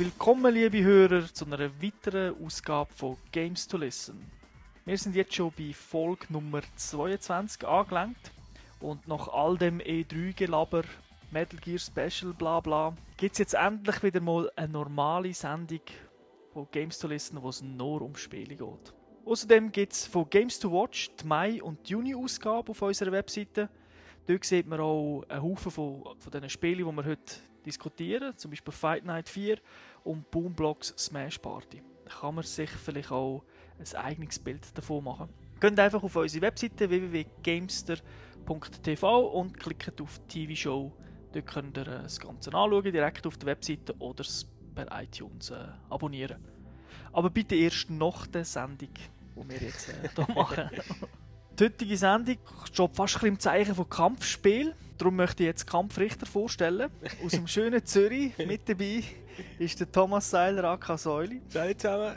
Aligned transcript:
Willkommen, 0.00 0.54
liebe 0.54 0.82
Hörer, 0.82 1.32
zu 1.32 1.44
einer 1.44 1.70
weiteren 1.82 2.34
Ausgabe 2.42 2.90
von 2.94 3.18
Games 3.32 3.68
to 3.68 3.76
Listen. 3.76 4.30
Wir 4.86 4.96
sind 4.96 5.14
jetzt 5.14 5.34
schon 5.34 5.52
bei 5.58 5.74
Folge 5.74 6.24
Nummer 6.30 6.62
22 6.76 7.68
angelangt 7.68 8.32
und 8.80 9.06
nach 9.06 9.28
all 9.28 9.58
dem 9.58 9.78
E3-Gelaber, 9.78 10.84
Metal 11.30 11.60
Gear 11.60 11.78
Special, 11.78 12.32
bla 12.32 12.60
bla, 12.60 12.96
gibt 13.18 13.32
es 13.32 13.38
jetzt 13.40 13.54
endlich 13.54 14.02
wieder 14.02 14.20
mal 14.20 14.50
eine 14.56 14.72
normale 14.72 15.34
Sendung 15.34 15.82
von 16.54 16.66
Games 16.70 16.98
to 16.98 17.06
Listen, 17.06 17.42
wo 17.42 17.50
es 17.50 17.60
nur 17.60 18.00
um 18.00 18.16
Spiele 18.16 18.56
geht. 18.56 18.94
Außerdem 19.30 19.70
gibt 19.70 19.92
es 19.92 20.06
von 20.08 20.28
Games 20.28 20.58
to 20.58 20.72
Watch 20.72 21.08
die 21.14 21.24
Mai- 21.24 21.62
und 21.62 21.88
Juni-Ausgabe 21.88 22.72
auf 22.72 22.82
unserer 22.82 23.12
Webseite. 23.12 23.70
Dort 24.26 24.44
sieht 24.44 24.66
man 24.66 24.80
auch 24.80 25.22
einen 25.28 25.40
Haufen 25.40 25.70
von, 25.70 26.02
von 26.18 26.32
diesen 26.32 26.50
Spielen, 26.50 26.78
die 26.78 26.84
wir 26.84 27.04
heute 27.04 27.36
diskutieren, 27.64 28.36
zum 28.36 28.50
Beispiel 28.50 28.72
Fight 28.72 29.04
Night 29.04 29.28
4 29.28 29.58
und 30.02 30.28
Boomblocks 30.32 30.94
Smash 30.98 31.38
Party. 31.38 31.80
Da 32.06 32.10
kann 32.10 32.34
man 32.34 32.42
sich 32.42 32.70
vielleicht 32.70 33.12
auch 33.12 33.44
ein 33.78 33.86
eigenes 33.98 34.40
Bild 34.40 34.76
davon 34.76 35.04
machen. 35.04 35.28
Geht 35.60 35.78
einfach 35.78 36.02
auf 36.02 36.16
unsere 36.16 36.46
Webseite 36.46 36.90
www.gamester.tv 36.90 39.26
und 39.28 39.60
klickt 39.60 40.00
auf 40.00 40.20
TV-Show. 40.26 40.92
Dort 41.32 41.46
könnt 41.46 41.78
ihr 41.78 41.86
äh, 41.86 42.02
das 42.02 42.18
Ganze 42.18 42.52
anschauen, 42.52 42.82
direkt 42.82 43.24
auf 43.28 43.38
der 43.38 43.46
Webseite 43.46 43.94
oder 44.00 44.24
per 44.74 44.88
iTunes 45.00 45.50
äh, 45.50 45.68
abonnieren. 45.88 46.44
Aber 47.12 47.30
bitte 47.30 47.54
erst 47.54 47.90
nach 47.90 48.26
der 48.26 48.44
Sendung, 48.44 48.90
die 49.36 49.48
wir 49.48 49.58
jetzt 49.58 49.88
äh, 49.88 50.08
hier 50.14 50.34
machen. 50.34 50.70
Die 51.58 51.64
heutige 51.64 51.96
Sendung 51.96 52.38
steht 52.64 52.96
fast 52.96 52.98
ein 52.98 53.04
bisschen 53.04 53.28
im 53.28 53.38
Zeichen 53.38 53.74
von 53.74 53.88
Kampfspiel. 53.88 54.74
Darum 54.96 55.16
möchte 55.16 55.42
ich 55.42 55.48
jetzt 55.48 55.66
Kampfrichter 55.66 56.26
vorstellen. 56.26 56.90
Aus 57.24 57.32
dem 57.32 57.46
schönen 57.46 57.84
Zürich 57.84 58.36
mit 58.46 58.68
dabei 58.68 59.02
ist 59.58 59.78
der 59.80 59.90
Thomas 59.90 60.30
Seiler 60.30 60.64
AK 60.64 60.98
Säuli. 60.98 61.42
Salut 61.48 61.80
zusammen. 61.80 62.14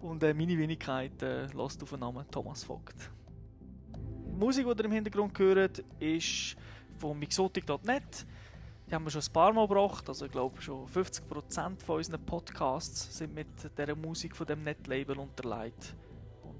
Und 0.00 0.22
äh, 0.22 0.34
meine 0.34 0.56
Wenigkeit 0.56 1.22
äh, 1.22 1.46
lässt 1.46 1.82
auf 1.82 1.90
den 1.90 2.00
Namen 2.00 2.24
Thomas 2.30 2.64
Vogt. 2.64 3.10
Die 3.94 4.38
Musik, 4.38 4.66
die 4.66 4.70
ihr 4.70 4.84
im 4.84 4.92
Hintergrund 4.92 5.38
hört, 5.38 5.82
ist 5.98 6.56
von 6.98 7.18
Mixotic.net. 7.18 8.26
Die 8.88 8.94
haben 8.94 9.04
wir 9.04 9.10
schon 9.10 9.22
ein 9.22 9.32
paar 9.32 9.52
Mal 9.52 9.66
gebracht. 9.66 10.08
Also 10.08 10.26
ich 10.26 10.32
glaube 10.32 10.60
schon 10.62 10.86
50% 10.86 11.82
von 11.84 11.96
unseren 11.96 12.24
Podcasts 12.24 13.18
sind 13.18 13.34
mit 13.34 13.48
dieser 13.76 13.96
Musik 13.96 14.36
von 14.36 14.46
dem 14.46 14.62
Netlabel 14.62 15.18
unterlegt. 15.18 15.94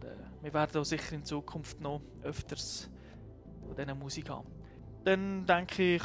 Äh, 0.06 0.44
wir 0.44 0.54
werden 0.54 0.80
auch 0.80 0.84
sicher 0.84 1.14
in 1.14 1.24
Zukunft 1.24 1.80
noch 1.80 2.00
öfters 2.22 2.90
von 3.66 3.76
dieser 3.76 3.94
Musik 3.94 4.30
haben. 4.30 4.48
Dann 5.04 5.46
denke 5.46 5.96
ich, 5.96 6.02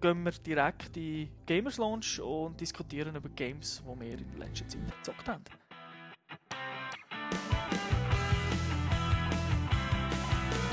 gehen 0.00 0.22
wir 0.24 0.32
direkt 0.32 0.96
in 0.96 1.02
die 1.02 1.30
Gamers 1.46 1.76
Lounge 1.76 2.22
und 2.22 2.60
diskutieren 2.60 3.14
über 3.16 3.28
Games, 3.30 3.82
die 3.82 4.00
wir 4.00 4.18
in 4.18 4.38
letzter 4.38 4.68
Zeit 4.68 4.80
gezockt 4.86 5.28
haben. 5.28 5.44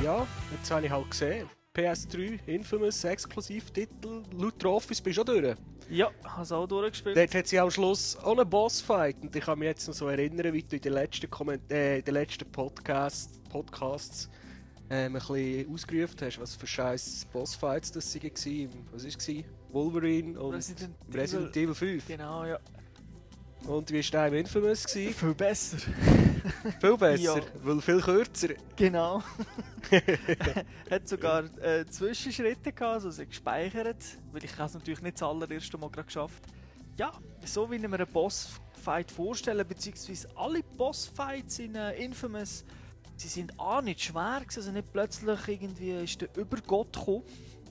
Ja, 0.03 0.27
jetzt 0.51 0.69
habe 0.69 0.85
ich 0.85 0.91
halt 0.91 1.09
gesehen. 1.09 1.49
PS3, 1.75 2.39
Infamous, 2.47 3.03
Exklusivtitel, 3.03 4.23
Looter 4.31 4.69
Office, 4.69 5.01
bist 5.01 5.17
du 5.17 5.25
schon 5.25 5.25
durch? 5.25 5.55
Ja, 5.89 6.09
es 6.41 6.51
auch 6.51 6.65
durchgespielt. 6.65 7.17
Dort 7.17 7.35
hat 7.35 7.47
sie 7.47 7.59
am 7.59 7.69
Schluss 7.69 8.17
auch 8.17 8.37
einen 8.37 8.49
Bossfight 8.49 9.17
und 9.21 9.35
ich 9.35 9.43
kann 9.43 9.59
mich 9.59 9.67
jetzt 9.67 9.87
noch 9.87 9.93
so 9.93 10.07
erinnern, 10.07 10.53
wie 10.53 10.63
du 10.63 10.75
in 10.77 10.81
den 10.81 10.93
letzten, 10.93 11.29
Komment 11.29 11.71
äh, 11.71 11.99
in 11.99 12.05
den 12.05 12.13
letzten 12.13 12.49
Podcast 12.51 13.43
Podcasts 13.49 14.29
ähm, 14.89 15.07
ein 15.07 15.13
bisschen 15.13 15.73
ausgerufen 15.73 16.17
hast, 16.21 16.39
was 16.39 16.55
für 16.55 16.67
scheiß 16.67 17.27
Bossfights 17.31 17.91
das 17.91 18.15
waren. 18.15 18.69
Was 18.91 19.03
war 19.03 19.09
es? 19.09 19.43
Wolverine 19.71 20.39
und 20.39 20.55
Resident, 20.55 20.95
Resident 21.13 21.57
Evil 21.57 21.75
5. 21.75 22.07
Genau, 22.07 22.45
ja. 22.45 22.59
Und 23.67 23.91
wie 23.91 24.03
war 24.03 24.11
der 24.11 24.27
im 24.27 24.33
Infamous? 24.35 24.85
Gewesen? 24.85 25.13
Viel 25.13 25.33
besser. 25.33 25.77
Viel 26.81 26.97
besser, 26.97 27.38
Ja. 27.38 27.41
weil 27.63 27.81
viel 27.81 28.01
kürzer. 28.01 28.50
Genau. 28.75 29.22
hat 30.89 31.07
sogar 31.07 31.44
äh, 31.61 31.85
Zwischenschritte 31.85 32.72
gehabt, 32.73 32.95
also 32.95 33.11
sie 33.11 33.25
gespeichert, 33.25 34.03
weil 34.31 34.44
ich 34.44 34.51
es 34.57 34.73
natürlich 34.73 35.01
nicht 35.01 35.22
das 35.22 35.28
allererste 35.28 35.78
Mal 35.78 35.89
gerade 35.89 36.06
geschafft. 36.06 36.44
Ja, 36.97 37.11
so 37.44 37.69
wie 37.69 37.75
ich 37.75 37.81
mir 37.81 37.94
einen 37.94 38.07
Bossfight 38.07 39.11
vorstellen, 39.11 39.67
beziehungsweise 39.67 40.28
alle 40.35 40.63
Bossfights 40.63 41.59
in 41.59 41.75
äh, 41.75 41.94
Infamous, 42.03 42.63
sie 43.17 43.27
sind 43.27 43.59
auch 43.59 43.81
nicht 43.81 44.01
schwer 44.01 44.41
also 44.56 44.72
nicht 44.72 44.91
plötzlich 44.91 45.39
irgendwie 45.47 45.91
ist 45.91 46.22
der 46.22 46.29
Übergott 46.38 46.94
gekommen. 46.94 47.23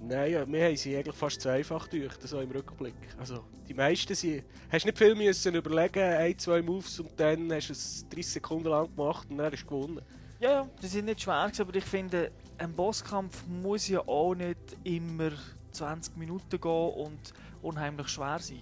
Nein, 0.07 0.33
ja, 0.33 0.47
wir 0.47 0.65
haben 0.67 0.77
sie 0.77 0.97
eigentlich 0.97 1.17
fast 1.17 1.41
zu 1.41 1.49
einfach 1.49 1.89
durch, 1.89 2.13
so 2.25 2.39
im 2.41 2.51
Rückblick. 2.51 2.95
Also, 3.19 3.45
die 3.67 3.73
meisten 3.73 4.15
sind... 4.15 4.45
Hast 4.71 4.85
nicht 4.85 4.99
viel 4.99 5.15
müssen 5.15 5.55
überlegen, 5.55 6.03
ein, 6.03 6.39
zwei 6.39 6.61
Moves 6.61 7.01
und 7.01 7.19
dann 7.19 7.51
hast 7.51 7.69
du 7.69 7.73
es 7.73 8.07
30 8.11 8.33
Sekunden 8.33 8.69
lang 8.69 8.95
gemacht 8.95 9.27
und 9.31 9.39
dann 9.39 9.51
hast 9.51 9.63
du 9.63 9.67
gewonnen. 9.67 10.03
Ja, 10.41 10.51
ja, 10.51 10.69
die 10.83 10.87
sind 10.89 11.07
nicht 11.07 11.23
schwer 11.23 11.51
aber 11.59 11.75
ich 11.75 11.85
finde, 11.85 12.31
ein 12.59 12.73
Bosskampf 12.75 13.47
muss 13.47 13.89
ja 13.89 14.01
auch 14.01 14.35
nicht 14.35 14.77
immer 14.85 15.31
20 15.73 16.17
Minuten 16.19 16.61
gehen 16.61 16.71
und 16.71 17.33
unheimlich 17.63 18.09
schwer 18.09 18.39
sein. 18.41 18.61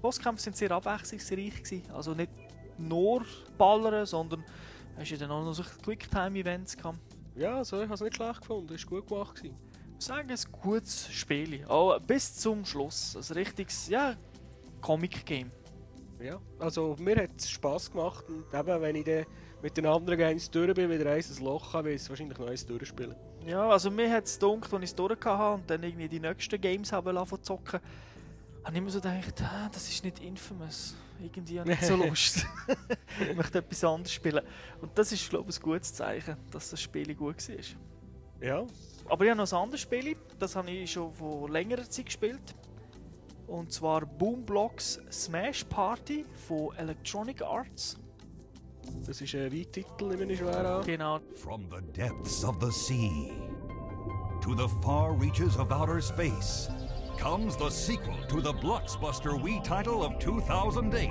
Bosskämpfe 0.00 0.42
sind 0.42 0.56
sehr 0.56 0.70
abwechslungsreich 0.70 1.62
gewesen. 1.62 1.82
Also 1.92 2.14
nicht 2.14 2.30
nur 2.78 3.26
ballern, 3.58 4.06
sondern 4.06 4.42
hast 4.96 5.10
ja 5.10 5.18
dann 5.18 5.30
auch 5.30 5.44
noch 5.44 5.52
so 5.52 5.64
Quicktime-Events 5.82 6.76
gehabt. 6.76 6.98
Ja, 7.36 7.62
so, 7.64 7.76
ich 7.76 7.84
habe 7.84 7.94
es 7.94 8.00
nicht 8.00 8.16
schlecht 8.16 8.40
gefunden, 8.40 8.68
das 8.68 8.84
war 8.84 9.00
gut 9.00 9.08
gemacht. 9.08 9.36
Gewesen. 9.36 9.67
Ich 9.98 10.04
sage, 10.04 10.32
ein 10.32 10.38
gutes 10.62 11.12
Spiel. 11.12 11.64
Auch 11.66 11.98
bis 12.00 12.36
zum 12.36 12.64
Schluss. 12.64 13.16
Ein 13.16 13.34
richtiges, 13.34 13.88
ja, 13.88 14.14
Comic-Game. 14.80 15.50
Ja, 16.20 16.40
also 16.58 16.96
mir 16.98 17.16
hat 17.16 17.30
es 17.36 17.50
Spass 17.50 17.90
gemacht 17.90 18.24
und 18.28 18.44
eben, 18.52 18.80
wenn 18.82 18.96
ich 18.96 19.04
dann 19.04 19.24
mit 19.62 19.76
den 19.76 19.86
anderen 19.86 20.18
Games 20.18 20.50
durch 20.50 20.72
bin, 20.74 20.88
wieder 20.90 21.10
eins 21.12 21.36
ein 21.36 21.44
Loch 21.44 21.72
habe, 21.72 21.88
will 21.88 21.94
ich 21.94 22.02
es 22.02 22.08
wahrscheinlich 22.08 22.38
noch 22.38 22.46
eins 22.46 22.64
durchspielen. 22.64 23.14
Ja, 23.44 23.68
also 23.68 23.90
mir 23.90 24.10
hat 24.12 24.26
es 24.26 24.38
gedacht, 24.38 24.72
als 24.72 24.82
ich 24.82 24.90
es 24.90 24.94
durch 24.94 25.18
hatte 25.24 25.54
und 25.54 25.70
dann 25.70 25.82
irgendwie 25.82 26.08
die 26.08 26.20
nächsten 26.20 26.60
Games 26.60 26.92
habe 26.92 27.10
angefangen 27.10 27.42
zocken, 27.42 27.80
habe 28.64 28.72
ich 28.72 28.78
immer 28.78 28.90
so 28.90 29.00
gedacht, 29.00 29.42
ah, 29.42 29.68
das 29.72 29.88
ist 29.88 30.04
nicht 30.04 30.20
Infamous. 30.20 30.94
Irgendwie 31.20 31.58
habe 31.58 31.72
ich 31.72 31.80
nicht 31.80 31.88
so 31.88 31.96
Lust. 32.04 32.46
ich 33.20 33.36
möchte 33.36 33.58
etwas 33.58 33.82
anderes 33.84 34.12
spielen. 34.12 34.44
Und 34.80 34.96
das 34.96 35.10
ist, 35.10 35.28
glaube 35.28 35.50
ich, 35.50 35.58
ein 35.58 35.62
gutes 35.62 35.94
Zeichen, 35.94 36.36
dass 36.50 36.70
das 36.70 36.80
Spiel 36.80 37.14
gut 37.14 37.48
war. 37.48 37.56
Ja, 38.40 38.66
Aber 39.08 39.24
ich 39.24 39.30
habe 39.30 39.40
noch 39.40 39.50
ein 39.50 39.58
anderes 39.58 39.80
Spiel, 39.80 40.16
das 40.38 40.54
habe 40.54 40.70
ich 40.70 40.92
schon 40.92 41.12
vor 41.12 41.48
längerer 41.48 41.88
Zeit 41.88 42.06
gespielt. 42.06 42.54
Und 43.46 43.72
zwar 43.72 44.04
Boomblocks 44.04 45.00
Smash 45.10 45.64
Party 45.64 46.26
von 46.46 46.74
Electronic 46.76 47.40
Arts. 47.42 47.96
das 49.06 49.20
ist 49.20 49.34
ein 49.34 49.50
Weititel, 49.52 50.08
nehme 50.08 50.32
ich 50.32 50.38
schwer 50.38 50.78
an. 50.78 50.84
Genau, 50.84 51.18
From 51.34 51.68
the 51.70 51.80
depths 51.92 52.44
of 52.44 52.56
the 52.60 52.70
sea 52.70 53.32
to 54.42 54.54
the 54.54 54.68
far 54.82 55.12
reaches 55.18 55.56
of 55.56 55.72
outer 55.72 56.00
space 56.00 56.68
comes 57.18 57.56
the 57.56 57.70
sequel 57.70 58.14
to 58.28 58.40
the 58.40 58.52
blockbuster 58.52 59.32
Wii 59.32 59.62
title 59.64 60.02
of 60.02 60.18
2008 60.18 61.08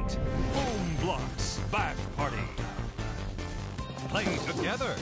Boom 0.53 0.95
Blocks 1.01 1.59
Bash 1.71 1.97
Party. 2.15 2.37
Play 4.09 4.25
together. 4.45 4.95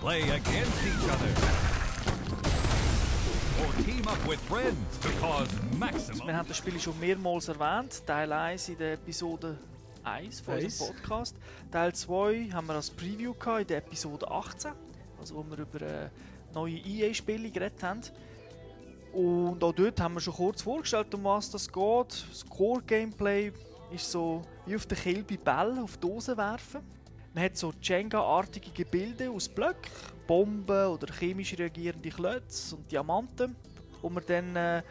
Play 0.00 0.22
against 0.22 0.84
each 0.86 1.10
other. 1.10 1.34
Or 3.60 3.84
team 3.84 4.06
up 4.06 4.28
with 4.28 4.38
friends 4.42 4.98
to 5.00 5.08
cause 5.20 5.50
maximum. 5.76 6.28
Wir 6.28 6.36
haben 6.36 6.46
das 6.46 6.56
Spiel 6.56 6.78
schon 6.78 6.98
mehrmals 7.00 7.48
erwähnt. 7.48 8.06
Teil 8.06 8.32
1 8.32 8.68
in 8.68 8.78
der 8.78 8.92
Episode 8.92 9.58
1 10.04 10.40
von 10.40 10.54
unserem 10.54 10.94
Podcast. 10.94 11.36
Teil 11.72 11.92
2 11.92 12.50
haben 12.52 12.68
wir 12.68 12.74
als 12.74 12.90
Preview 12.90 13.34
gehabt 13.34 13.62
in 13.62 13.66
der 13.66 13.78
Episode 13.78 14.30
18, 14.30 14.70
also 15.18 15.34
wo 15.34 15.44
wir 15.50 15.58
über 15.58 15.82
äh, 15.82 16.10
neue 16.54 16.76
EA-Spiele 16.76 17.50
geredet 17.50 17.82
haben. 17.82 18.02
Und 19.12 19.64
auch 19.64 19.72
dort 19.72 20.00
haben 20.00 20.14
wir 20.14 20.20
schon 20.20 20.34
kurz 20.34 20.62
vorgestellt, 20.62 21.12
um 21.12 21.24
was 21.24 21.50
das 21.50 21.66
geht. 21.66 22.24
Das 22.30 22.48
Core-Gameplay 22.48 23.50
ist 23.90 24.12
so 24.12 24.42
wie 24.64 24.76
auf 24.76 24.86
der 24.86 24.96
Kilbe 24.96 25.36
Bälle 25.36 25.82
auf 25.82 25.96
Dosen 25.96 26.36
werfen. 26.36 26.82
Man 27.38 27.44
hat 27.44 27.56
so 27.56 27.72
Jenga-artige 27.80 28.72
Gebilde 28.72 29.30
aus 29.30 29.48
Blöcken, 29.48 29.92
Bomben 30.26 30.86
oder 30.88 31.06
chemisch 31.14 31.56
reagierende 31.56 32.08
Klötze 32.08 32.74
und 32.74 32.90
Diamanten, 32.90 33.54
wo 34.02 34.10
man 34.10 34.24
dann 34.26 34.56
äh, 34.56 34.82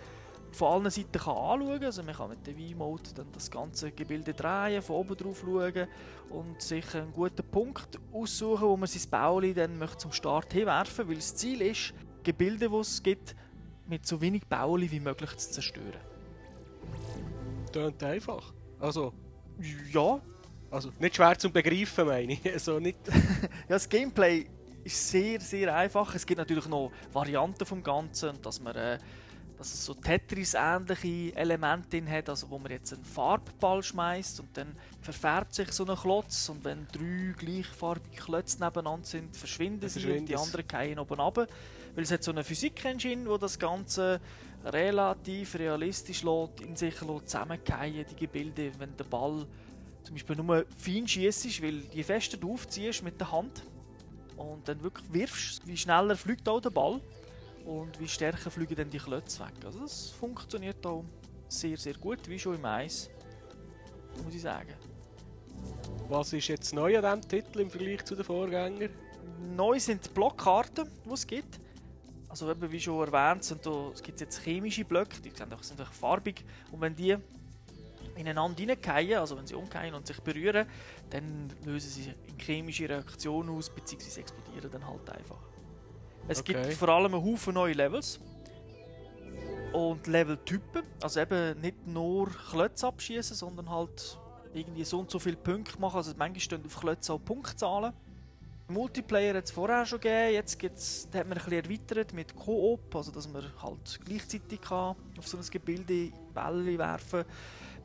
von 0.53 0.71
allen 0.71 0.89
Seiten 0.89 1.11
kann 1.11 1.35
anschauen 1.35 1.73
kann. 1.73 1.83
Also 1.83 2.03
man 2.03 2.15
kann 2.15 2.29
mit 2.29 2.47
dem 2.47 2.55
V-Mode 2.55 3.09
dann 3.15 3.27
das 3.33 3.51
ganze 3.51 3.91
Gebilde 3.91 4.33
drehen, 4.33 4.81
von 4.81 4.95
oben 4.95 5.17
drauf 5.17 5.43
schauen 5.43 5.87
und 6.29 6.61
sich 6.61 6.95
einen 6.95 7.11
guten 7.11 7.43
Punkt 7.51 7.99
aussuchen, 8.13 8.65
wo 8.65 8.77
man 8.77 8.87
sein 8.87 9.09
Bauli 9.11 9.53
dann 9.53 9.77
möchte 9.77 9.97
zum 9.97 10.13
Start 10.13 10.53
hinwerfen 10.53 11.05
weil 11.09 11.15
das 11.15 11.35
Ziel 11.35 11.61
ist, 11.61 11.93
Gebilde, 12.23 12.69
die 12.69 12.75
es 12.77 13.03
gibt, 13.03 13.35
mit 13.87 14.07
so 14.07 14.21
wenig 14.21 14.47
Bauli 14.47 14.89
wie 14.89 15.01
möglich 15.01 15.35
zu 15.35 15.51
zerstören. 15.51 15.99
Tönt 17.73 18.01
einfach. 18.01 18.53
Also, 18.79 19.11
Ja, 19.91 20.21
also 20.71 20.91
nicht 20.99 21.15
schwer 21.15 21.37
zum 21.37 21.51
Begreifen, 21.51 22.07
meine 22.07 22.33
ich. 22.33 22.45
Also 22.53 22.79
nicht... 22.79 22.97
ja 23.07 23.47
das 23.69 23.87
Gameplay 23.87 24.47
ist 24.83 25.09
sehr, 25.09 25.39
sehr 25.39 25.75
einfach. 25.75 26.13
Es 26.15 26.25
gibt 26.25 26.37
natürlich 26.37 26.67
noch 26.67 26.91
Varianten 27.11 27.65
vom 27.65 27.83
Ganzen, 27.83 28.41
dass 28.41 28.59
man 28.61 28.75
äh, 28.75 28.97
dass 29.57 29.73
es 29.73 29.85
so 29.85 29.93
Tetris-ähnliche 29.95 31.35
Elemente 31.35 31.89
drin 31.89 32.09
hat, 32.09 32.29
also 32.29 32.49
wo 32.49 32.59
man 32.59 32.71
jetzt 32.71 32.93
einen 32.93 33.03
Farbball 33.03 33.81
schmeißt 33.81 34.39
und 34.39 34.55
dann 34.55 34.75
verfärbt 35.01 35.55
sich 35.55 35.71
so 35.71 35.85
ein 35.85 35.95
Klotz 35.95 36.49
und 36.49 36.63
wenn 36.63 36.87
drei 36.91 37.33
gleichfarbige 37.35 38.17
Klötze 38.17 38.63
nebeneinander 38.63 39.05
sind, 39.05 39.35
verschwinden 39.35 39.89
sie 39.89 40.05
und 40.11 40.29
die 40.29 40.35
anderen 40.35 40.65
fallen 40.69 40.99
oben 40.99 41.19
runter. 41.19 41.47
Weil 41.95 42.03
es 42.03 42.11
hat 42.11 42.23
so 42.23 42.31
eine 42.31 42.43
Physik-Engine, 42.43 43.27
wo 43.27 43.37
das 43.37 43.57
Ganze 43.57 44.21
relativ 44.63 45.55
realistisch 45.55 46.21
lässt, 46.21 46.61
in 46.61 46.75
sich 46.75 46.95
zusammenfallen, 46.95 48.05
die 48.11 48.15
Gebilde, 48.15 48.71
wenn 48.77 48.95
der 48.95 49.05
Ball 49.05 49.47
zum 50.07 50.15
Beispiel 50.15 50.37
nur 50.37 50.65
fein 50.77 51.05
schießt, 51.05 51.61
weil 51.61 51.81
je 51.91 52.01
fester 52.01 52.37
du 52.37 52.53
aufziehst 52.53 53.03
mit 53.03 53.19
der 53.19 53.29
Hand 53.29 53.61
und 54.37 54.65
dann 54.65 54.81
wirklich 54.81 55.11
wirfst, 55.11 55.67
wie 55.67 55.75
schneller 55.75 56.15
fliegt 56.15 56.47
auch 56.47 56.61
der 56.61 56.69
Ball 56.69 57.01
und 57.65 57.99
wie 57.99 58.07
stärker 58.07 58.49
fliegen 58.49 58.75
dann 58.75 58.89
die 58.89 58.99
Klötze 58.99 59.41
weg. 59.41 59.53
Also 59.65 59.81
das 59.81 60.11
funktioniert 60.11 60.85
auch 60.85 61.03
sehr, 61.49 61.75
sehr 61.75 61.95
gut, 61.95 62.19
wie 62.29 62.39
schon 62.39 62.55
im 62.55 62.63
Eis, 62.63 63.09
muss 64.23 64.33
ich 64.33 64.41
sagen. 64.41 64.73
Was 66.07 66.31
ist 66.31 66.47
jetzt 66.47 66.73
neu 66.73 66.97
an 66.97 67.19
diesem 67.19 67.43
Titel 67.43 67.59
im 67.59 67.69
Vergleich 67.69 68.05
zu 68.05 68.15
den 68.15 68.23
Vorgängern? 68.23 68.89
Neu 69.57 69.77
sind 69.77 70.05
die 70.05 70.09
Blockkarten, 70.09 70.89
die 71.05 71.09
es 71.09 71.27
gibt. 71.27 71.59
Also 72.29 72.49
eben, 72.49 72.71
wie 72.71 72.79
schon 72.79 73.05
erwähnt, 73.05 73.43
sind 73.43 73.65
da, 73.65 73.89
es 73.93 74.01
gibt 74.01 74.21
jetzt 74.21 74.39
chemische 74.41 74.85
Blöcke, 74.85 75.19
die 75.19 75.31
sind 75.31 75.51
einfach 75.51 75.91
farbig. 75.91 76.45
Und 76.71 76.79
wenn 76.79 76.95
die 76.95 77.17
ineinander 78.17 78.59
hineingehen, 78.59 79.19
also 79.19 79.37
wenn 79.37 79.47
sie 79.47 79.55
umgehen 79.55 79.93
und 79.93 80.05
sich 80.07 80.19
berühren, 80.21 80.67
dann 81.09 81.49
lösen 81.65 81.89
sie 81.89 82.09
eine 82.09 82.37
chemische 82.37 82.89
Reaktion 82.89 83.49
aus, 83.49 83.69
bzw. 83.69 84.19
explodieren 84.19 84.71
dann 84.71 84.87
halt 84.87 85.09
einfach. 85.09 85.39
Es 86.27 86.39
okay. 86.39 86.53
gibt 86.53 86.73
vor 86.73 86.89
allem 86.89 87.13
einen 87.13 87.23
Haufen 87.23 87.53
neue 87.53 87.73
Levels. 87.73 88.19
Und 89.73 90.07
Leveltypen. 90.07 90.83
Also 91.01 91.19
eben 91.19 91.59
nicht 91.61 91.85
nur 91.87 92.29
Klötze 92.49 92.87
abschießen, 92.87 93.35
sondern 93.35 93.69
halt 93.69 94.17
irgendwie 94.53 94.83
so 94.83 94.99
und 94.99 95.11
so 95.11 95.19
viele 95.19 95.37
Punkte 95.37 95.79
machen. 95.79 95.97
Also 95.97 96.13
manchmal 96.17 96.39
stehen 96.39 96.65
auf 96.65 96.79
Klötze 96.79 97.13
auch 97.13 97.23
Punktzahlen. 97.23 97.93
Multiplayer 98.69 99.37
hat 99.37 99.45
es 99.45 99.51
vorher 99.51 99.85
schon 99.85 100.01
gegeben, 100.01 100.33
jetzt 100.33 100.59
gibt's, 100.59 101.07
hat 101.13 101.25
man 101.25 101.37
ein 101.37 101.45
bisschen 101.45 101.63
erweitert 101.63 102.13
mit 102.13 102.35
Koop, 102.35 102.93
also 102.93 103.11
dass 103.11 103.29
man 103.29 103.45
halt 103.61 103.99
gleichzeitig 104.03 104.59
kann 104.59 104.93
auf 105.17 105.25
so 105.25 105.37
ein 105.37 105.43
Gebilde 105.49 106.11
Bälle 106.33 106.77
werfen 106.77 107.23
kann. 107.23 107.31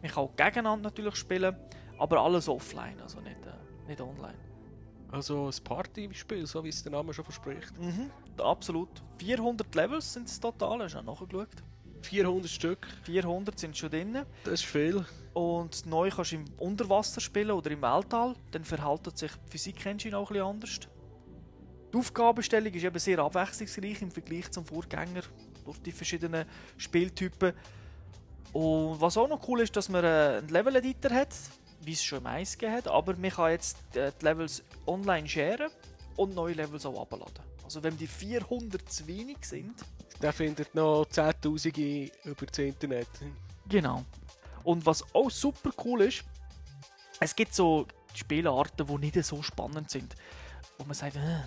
Man 0.03 0.11
kann 0.11 0.25
auch 0.25 0.37
gegeneinander 0.37 0.91
natürlich 0.91 1.17
spielen, 1.17 1.57
aber 1.99 2.21
alles 2.21 2.49
offline, 2.49 3.01
also 3.01 3.21
nicht, 3.21 3.47
äh, 3.47 3.89
nicht 3.89 4.01
online. 4.01 4.39
Also 5.11 5.49
ein 5.49 5.65
Partyspiel, 5.65 6.47
so 6.47 6.65
wie 6.65 6.71
es 6.71 6.83
der 6.83 6.93
Name 6.93 7.13
schon 7.13 7.25
verspricht. 7.25 7.79
Mhm, 7.79 8.11
absolut. 8.39 8.89
400 9.19 9.75
Levels 9.75 10.13
sind 10.13 10.27
es 10.27 10.41
total, 10.41 10.83
hast 10.83 10.95
du 10.95 10.99
auch 10.99 11.21
nachgeschaut? 11.21 11.63
400 12.03 12.51
Stück. 12.51 12.87
400 13.05 13.59
sind 13.59 13.77
schon 13.77 13.91
drin. 13.91 14.23
Das 14.45 14.55
ist 14.55 14.65
viel. 14.65 15.05
Und 15.35 15.87
neu 15.87 16.11
kannst 16.11 16.33
du 16.33 16.37
im 16.37 16.45
Unterwasser 16.59 17.21
spielen 17.21 17.53
oder 17.53 17.71
im 17.71 17.81
Weltall. 17.81 18.35
Dann 18.51 18.65
verhält 18.65 19.17
sich 19.17 19.31
die 19.33 19.51
Physik-Engine 19.51 20.17
auch 20.17 20.31
etwas 20.31 20.47
anders. 20.47 20.81
Die 21.93 21.99
Aufgabenstellung 21.99 22.73
ist 22.73 22.85
eben 22.85 22.99
sehr 22.99 23.19
abwechslungsreich 23.19 24.03
im 24.03 24.11
Vergleich 24.11 24.51
zum 24.51 24.65
Vorgänger 24.65 25.23
durch 25.65 25.79
die 25.79 25.93
verschiedenen 25.93 26.47
Spieltypen. 26.77 27.53
Und 28.53 29.01
was 29.01 29.17
auch 29.17 29.29
noch 29.29 29.47
cool 29.49 29.61
ist, 29.61 29.75
dass 29.77 29.89
man 29.89 30.05
einen 30.05 30.49
Level-Editor 30.49 31.11
hat 31.11 31.29
wie 31.85 31.93
es 31.93 32.03
schon 32.03 32.19
im 32.19 32.27
Eis 32.27 32.57
hat, 32.63 32.89
aber 32.89 33.17
man 33.17 33.31
kann 33.31 33.51
jetzt 33.51 33.77
äh, 33.97 34.13
die 34.21 34.25
Levels 34.25 34.63
online 34.87 35.29
sharen 35.29 35.71
und 36.17 36.35
neue 36.35 36.55
Levels 36.55 36.87
auch 36.87 37.01
abladen. 37.01 37.45
Also 37.65 37.83
wenn 37.83 37.97
die 37.97 38.07
400 38.07 38.91
zu 38.91 39.07
wenig 39.07 39.39
sind... 39.43 39.75
Der 40.21 40.33
findet 40.33 40.75
noch 40.75 41.05
10'000 41.05 42.13
über 42.25 42.47
das 42.47 42.59
Internet. 42.59 43.09
Genau. 43.69 44.05
Und 44.63 44.87
was 44.87 45.05
auch 45.15 45.31
super 45.31 45.71
cool 45.85 46.03
ist, 46.03 46.23
es 47.19 47.35
gibt 47.35 47.55
so 47.55 47.87
Spielarten, 48.15 48.87
die 48.87 48.99
nicht 48.99 49.25
so 49.25 49.43
spannend 49.43 49.91
sind. 49.91 50.15
Wo 50.79 50.85
man 50.85 50.95
sagt, 50.95 51.17
äh, 51.17 51.41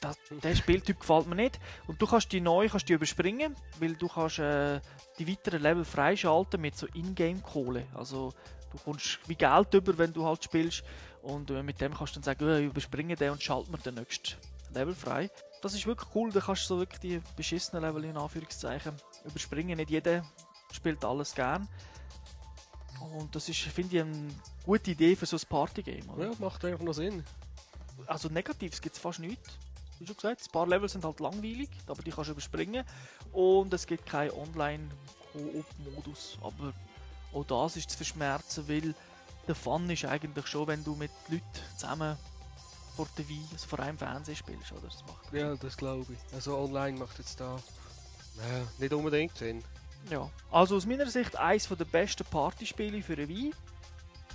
das, 0.00 0.16
der 0.42 0.54
Spieltyp 0.54 1.00
gefällt 1.00 1.26
mir 1.26 1.36
nicht. 1.36 1.58
Und 1.86 2.00
du 2.00 2.06
kannst 2.06 2.32
die 2.32 2.40
neu 2.40 2.68
kannst 2.68 2.88
die 2.88 2.92
überspringen, 2.92 3.56
weil 3.80 3.94
du 3.94 4.08
kannst 4.08 4.38
äh, 4.38 4.80
die 5.18 5.28
weiteren 5.28 5.62
Level 5.62 5.84
freischalten 5.84 6.60
mit 6.60 6.76
so 6.76 6.86
Ingame-Kohle. 6.94 7.86
Also 7.94 8.32
Du 8.76 8.78
kommst 8.78 9.18
wie 9.26 9.34
Geld 9.34 9.72
über, 9.74 9.96
wenn 9.96 10.12
du 10.12 10.24
halt 10.24 10.44
spielst. 10.44 10.82
Und 11.22 11.50
äh, 11.50 11.62
mit 11.62 11.80
dem 11.80 11.94
kannst 11.94 12.14
du 12.14 12.20
dann 12.20 12.24
sagen, 12.24 12.44
oh, 12.44 12.54
ich 12.56 12.66
überspringe 12.66 13.16
den 13.16 13.32
und 13.32 13.42
schalte 13.42 13.70
mir 13.70 13.78
den 13.78 13.94
nächsten 13.94 14.36
Level 14.72 14.94
frei. 14.94 15.30
Das 15.62 15.74
ist 15.74 15.86
wirklich 15.86 16.14
cool, 16.14 16.30
da 16.30 16.40
kannst 16.40 16.64
du 16.64 16.74
so 16.74 16.78
wirklich 16.78 17.00
die 17.00 17.22
beschissenen 17.36 17.82
Level 17.82 18.04
in 18.04 18.16
Anführungszeichen 18.16 18.92
überspringen. 19.24 19.78
Nicht 19.78 19.90
jeder 19.90 20.24
spielt 20.72 21.04
alles 21.04 21.34
gern. 21.34 21.68
Und 23.18 23.34
das 23.34 23.48
ist, 23.48 23.60
finde 23.60 23.96
ich, 23.96 24.02
eine 24.02 24.28
gute 24.64 24.90
Idee 24.90 25.16
für 25.16 25.26
so 25.26 25.36
ein 25.36 25.48
Partygame. 25.48 26.04
Ja, 26.18 26.30
macht 26.38 26.64
einfach 26.64 26.84
noch 26.84 26.92
Sinn. 26.92 27.24
Also 28.06 28.28
Negatives 28.28 28.80
gibt 28.80 28.96
es 28.96 29.00
fast 29.00 29.20
nichts. 29.20 29.58
Wie 29.98 30.06
schon 30.06 30.16
gesagt, 30.16 30.42
ein 30.42 30.52
paar 30.52 30.66
Level 30.66 30.88
sind 30.88 31.04
halt 31.04 31.20
langweilig, 31.20 31.68
aber 31.86 32.02
die 32.02 32.10
kannst 32.10 32.28
du 32.28 32.32
überspringen. 32.32 32.84
Und 33.32 33.72
es 33.72 33.86
gibt 33.86 34.06
keinen 34.06 34.32
Online-Koop-Modus. 34.32 36.38
Aber 36.42 36.72
auch 37.32 37.44
das 37.44 37.76
ist 37.76 37.90
zu 37.90 37.96
verschmerzen, 37.96 38.68
weil 38.68 38.94
der 39.46 39.54
Fun 39.54 39.88
ist 39.90 40.04
eigentlich 40.04 40.46
schon, 40.46 40.66
wenn 40.66 40.84
du 40.84 40.94
mit 40.94 41.10
Leuten 41.28 41.44
zusammen 41.76 42.16
vor 42.96 43.06
Wii, 43.16 43.40
also 43.52 43.68
vor 43.68 43.80
einem 43.80 43.98
Fernsehen 43.98 44.36
spielst, 44.36 44.72
oder? 44.72 44.88
Das 44.88 45.04
macht 45.06 45.32
ja, 45.32 45.54
das 45.54 45.76
glaube 45.76 46.12
ich. 46.12 46.34
Also 46.34 46.56
online 46.56 46.98
macht 46.98 47.18
jetzt 47.18 47.38
da 47.38 47.58
ja, 48.36 48.66
nicht 48.78 48.92
unbedingt 48.92 49.36
Sinn. 49.36 49.62
Ja, 50.10 50.30
also 50.50 50.76
aus 50.76 50.86
meiner 50.86 51.06
Sicht 51.06 51.36
eines 51.36 51.68
der 51.68 51.84
besten 51.84 52.24
Partyspiele 52.24 53.02
für 53.02 53.14
eine 53.14 53.28
Wii. 53.28 53.52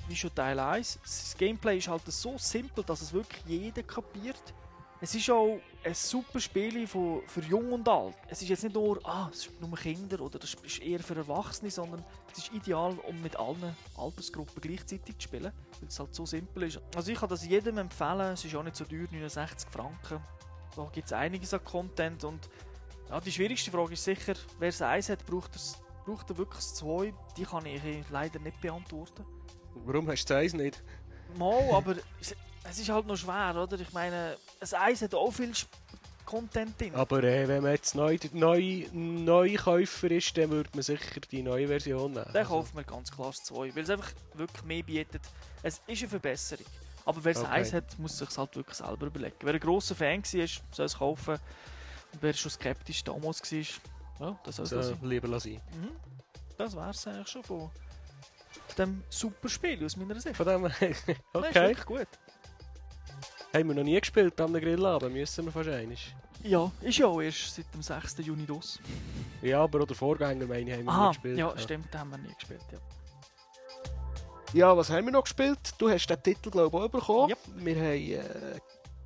Wie 0.07 0.15
schon 0.15 0.33
Teil 0.35 0.59
1. 0.59 0.99
Das 1.01 1.35
Gameplay 1.37 1.77
ist 1.77 1.87
halt 1.87 2.01
so 2.05 2.37
simpel, 2.37 2.83
dass 2.83 3.01
es 3.01 3.13
wirklich 3.13 3.43
jeder 3.45 3.83
kapiert. 3.83 4.41
Es 5.03 5.15
ist 5.15 5.31
auch 5.31 5.59
ein 5.83 5.95
super 5.95 6.39
Spiel 6.39 6.85
für, 6.85 7.23
für 7.25 7.41
Jung 7.41 7.73
und 7.73 7.89
Alt. 7.89 8.13
Es 8.27 8.43
ist 8.43 8.49
jetzt 8.49 8.63
nicht 8.63 8.75
nur, 8.75 8.99
ah, 9.03 9.29
es 9.31 9.47
ist 9.47 9.59
nur 9.59 9.75
Kinder 9.75 10.21
oder 10.21 10.37
das 10.37 10.53
ist 10.53 10.79
eher 10.79 10.99
für 10.99 11.15
Erwachsene, 11.15 11.71
sondern 11.71 12.05
es 12.31 12.37
ist 12.37 12.53
ideal, 12.53 12.95
um 13.07 13.19
mit 13.19 13.35
allen 13.35 13.75
Altersgruppen 13.97 14.61
gleichzeitig 14.61 15.17
zu 15.17 15.23
spielen, 15.23 15.51
weil 15.79 15.89
es 15.89 15.99
halt 15.99 16.13
so 16.13 16.27
simpel 16.27 16.63
ist. 16.63 16.79
Also 16.95 17.11
ich 17.11 17.19
kann 17.19 17.29
das 17.29 17.43
jedem 17.43 17.79
empfehlen, 17.79 18.33
es 18.33 18.45
ist 18.45 18.55
auch 18.55 18.61
nicht 18.61 18.75
so 18.75 18.85
teuer, 18.85 19.07
69 19.11 19.69
Franken. 19.71 20.19
Da 20.75 20.87
gibt 20.93 21.07
es 21.07 21.13
einiges 21.13 21.51
an 21.55 21.63
Content 21.63 22.23
und 22.23 22.47
ja, 23.09 23.19
die 23.19 23.31
schwierigste 23.31 23.71
Frage 23.71 23.93
ist 23.93 24.03
sicher, 24.03 24.35
wer 24.59 24.69
es 24.69 24.83
eins 24.83 25.09
hat, 25.09 25.25
braucht, 25.25 25.55
es, 25.55 25.81
braucht 26.05 26.29
er 26.29 26.37
wirklich 26.37 26.63
zwei? 26.63 27.11
Die 27.37 27.43
kann 27.43 27.65
ich 27.65 27.81
leider 28.11 28.37
nicht 28.37 28.61
beantworten. 28.61 29.25
Warum 29.83 30.07
hast 30.09 30.29
du 30.29 30.37
eins 30.37 30.53
nicht? 30.53 30.83
Mal, 31.39 31.71
aber 31.71 31.95
es 32.63 32.79
ist 32.79 32.89
halt 32.89 33.07
noch 33.07 33.17
schwer, 33.17 33.55
oder? 33.55 33.79
Ich 33.79 33.91
meine, 33.93 34.37
das 34.59 34.73
Eis 34.73 35.01
hat 35.01 35.13
auch 35.15 35.31
viel 35.31 35.51
Content 36.25 36.79
drin. 36.79 36.95
Aber 36.95 37.23
äh, 37.23 37.47
wenn 37.47 37.63
man 37.63 37.73
jetzt 37.73 37.95
neu, 37.95 38.17
neu, 38.31 38.85
Neukäufer 38.93 40.11
ist, 40.11 40.37
dann 40.37 40.49
würde 40.51 40.69
man 40.73 40.83
sicher 40.83 41.19
die 41.31 41.41
neue 41.41 41.67
Version 41.67 42.13
nehmen. 42.13 42.29
Dann 42.31 42.45
kauft 42.45 42.73
man 42.73 42.85
ganz 42.85 43.11
klar 43.11 43.33
zwei, 43.33 43.75
weil 43.75 43.83
es 43.83 43.89
einfach 43.89 44.11
wirklich 44.35 44.63
mehr 44.63 44.83
bietet. 44.83 45.21
Es 45.63 45.81
ist 45.87 46.01
eine 46.01 46.09
Verbesserung. 46.09 46.65
Aber 47.05 47.23
wer 47.23 47.31
es 47.31 47.39
okay. 47.39 47.51
Eis 47.51 47.73
hat, 47.73 47.97
muss 47.97 48.17
sich 48.17 48.37
halt 48.37 48.55
wirklich 48.55 48.77
selber 48.77 49.07
überlegen. 49.07 49.35
Wer 49.41 49.53
ein 49.53 49.59
grosser 49.59 49.95
Fan 49.95 50.23
war, 50.23 50.47
soll 50.71 50.85
es 50.85 50.97
kaufen. 50.97 51.33
Und 52.13 52.21
wer 52.21 52.33
schon 52.33 52.51
skeptisch 52.51 53.03
damals 53.03 53.41
war, 53.41 54.27
ja, 54.27 54.39
das 54.43 54.55
soll 54.55 54.65
es 54.65 54.87
so, 54.87 54.97
lieber 55.01 55.27
lassen. 55.27 55.53
Mhm. 55.53 55.89
Das 56.57 56.75
wäre 56.75 56.91
es 56.91 57.07
eigentlich 57.07 57.27
schon 57.27 57.43
von 57.43 57.71
dem 58.77 59.03
super 59.09 59.49
Spiel 59.49 59.83
aus 59.83 59.97
meiner 59.97 60.19
Sicht. 60.19 60.37
Von 60.37 60.45
dem, 60.45 60.63
okay. 60.63 60.95
Nein, 61.33 61.43
ist 61.43 61.55
wirklich 61.55 61.85
gut. 61.85 62.07
Haben 63.53 63.67
wir 63.67 63.75
noch 63.75 63.83
nie 63.83 63.99
gespielt 63.99 64.39
am 64.39 64.53
Grillabend, 64.53 65.13
müssen 65.13 65.45
wir 65.45 65.53
wahrscheinlich. 65.53 66.15
Ja, 66.43 66.71
ist 66.81 66.97
ja 66.97 67.07
auch 67.07 67.21
erst 67.21 67.55
seit 67.55 67.71
dem 67.73 67.81
6. 67.81 68.17
Juni 68.19 68.45
los. 68.45 68.79
Ja, 69.41 69.61
aber 69.63 69.81
auch 69.81 69.87
der 69.87 69.95
Vorgänger 69.95 70.45
meine 70.45 70.71
ich, 70.71 70.77
haben 70.77 70.85
wir 70.85 70.91
Aha, 70.91 71.07
nie 71.07 71.13
gespielt. 71.13 71.37
Ja, 71.37 71.49
ja, 71.49 71.57
stimmt, 71.57 71.95
haben 71.95 72.09
wir 72.11 72.17
nie 72.17 72.33
gespielt, 72.33 72.65
ja. 72.71 72.77
Ja, 74.53 74.75
was 74.75 74.89
haben 74.89 75.05
wir 75.05 75.13
noch 75.13 75.23
gespielt? 75.23 75.59
Du 75.77 75.89
hast 75.89 76.07
den 76.07 76.21
Titel, 76.23 76.49
glaube 76.49 76.77
ich, 76.77 76.83
auch 76.83 76.89
bekommen. 76.89 77.29
Yep. 77.29 77.39
Wir 77.57 77.75
haben 77.75 78.55
äh, 78.55 78.59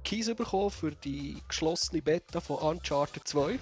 Keys 0.03 0.33
bekommen 0.33 0.71
für 0.71 0.91
die 0.91 1.41
geschlossene 1.47 2.01
Beta 2.01 2.39
von 2.39 2.57
Uncharted 2.57 3.27
2. 3.27 3.59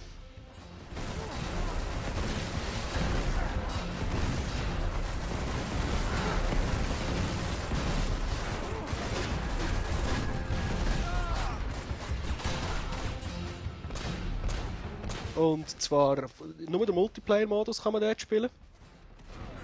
Und 15.43 15.81
zwar 15.81 16.29
nur 16.69 16.85
den 16.85 16.95
Multiplayer-Modus 16.95 17.83
kann 17.83 17.91
man 17.91 18.01
dort 18.01 18.21
spielen. 18.21 18.49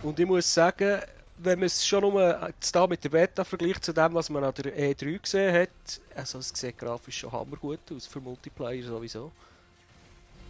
Und 0.03 0.19
ich 0.19 0.25
muss 0.25 0.53
sagen, 0.53 1.01
wenn 1.37 1.59
man 1.59 1.67
es 1.67 1.85
schon 1.85 2.01
nur 2.01 2.51
da 2.73 2.87
mit 2.87 3.03
der 3.03 3.09
Beta 3.09 3.45
vergleicht 3.45 3.85
zu 3.85 3.93
dem, 3.93 4.13
was 4.13 4.29
man 4.29 4.43
an 4.43 4.53
der 4.55 4.77
E3 4.77 5.21
gesehen 5.21 5.53
hat, 5.55 6.01
also 6.15 6.39
es 6.39 6.49
sieht 6.53 6.77
grafisch 6.77 7.19
schon 7.19 7.31
hammergut 7.31 7.79
aus, 7.95 8.07
für 8.07 8.19
Multiplayer 8.19 8.83
sowieso. 8.83 9.31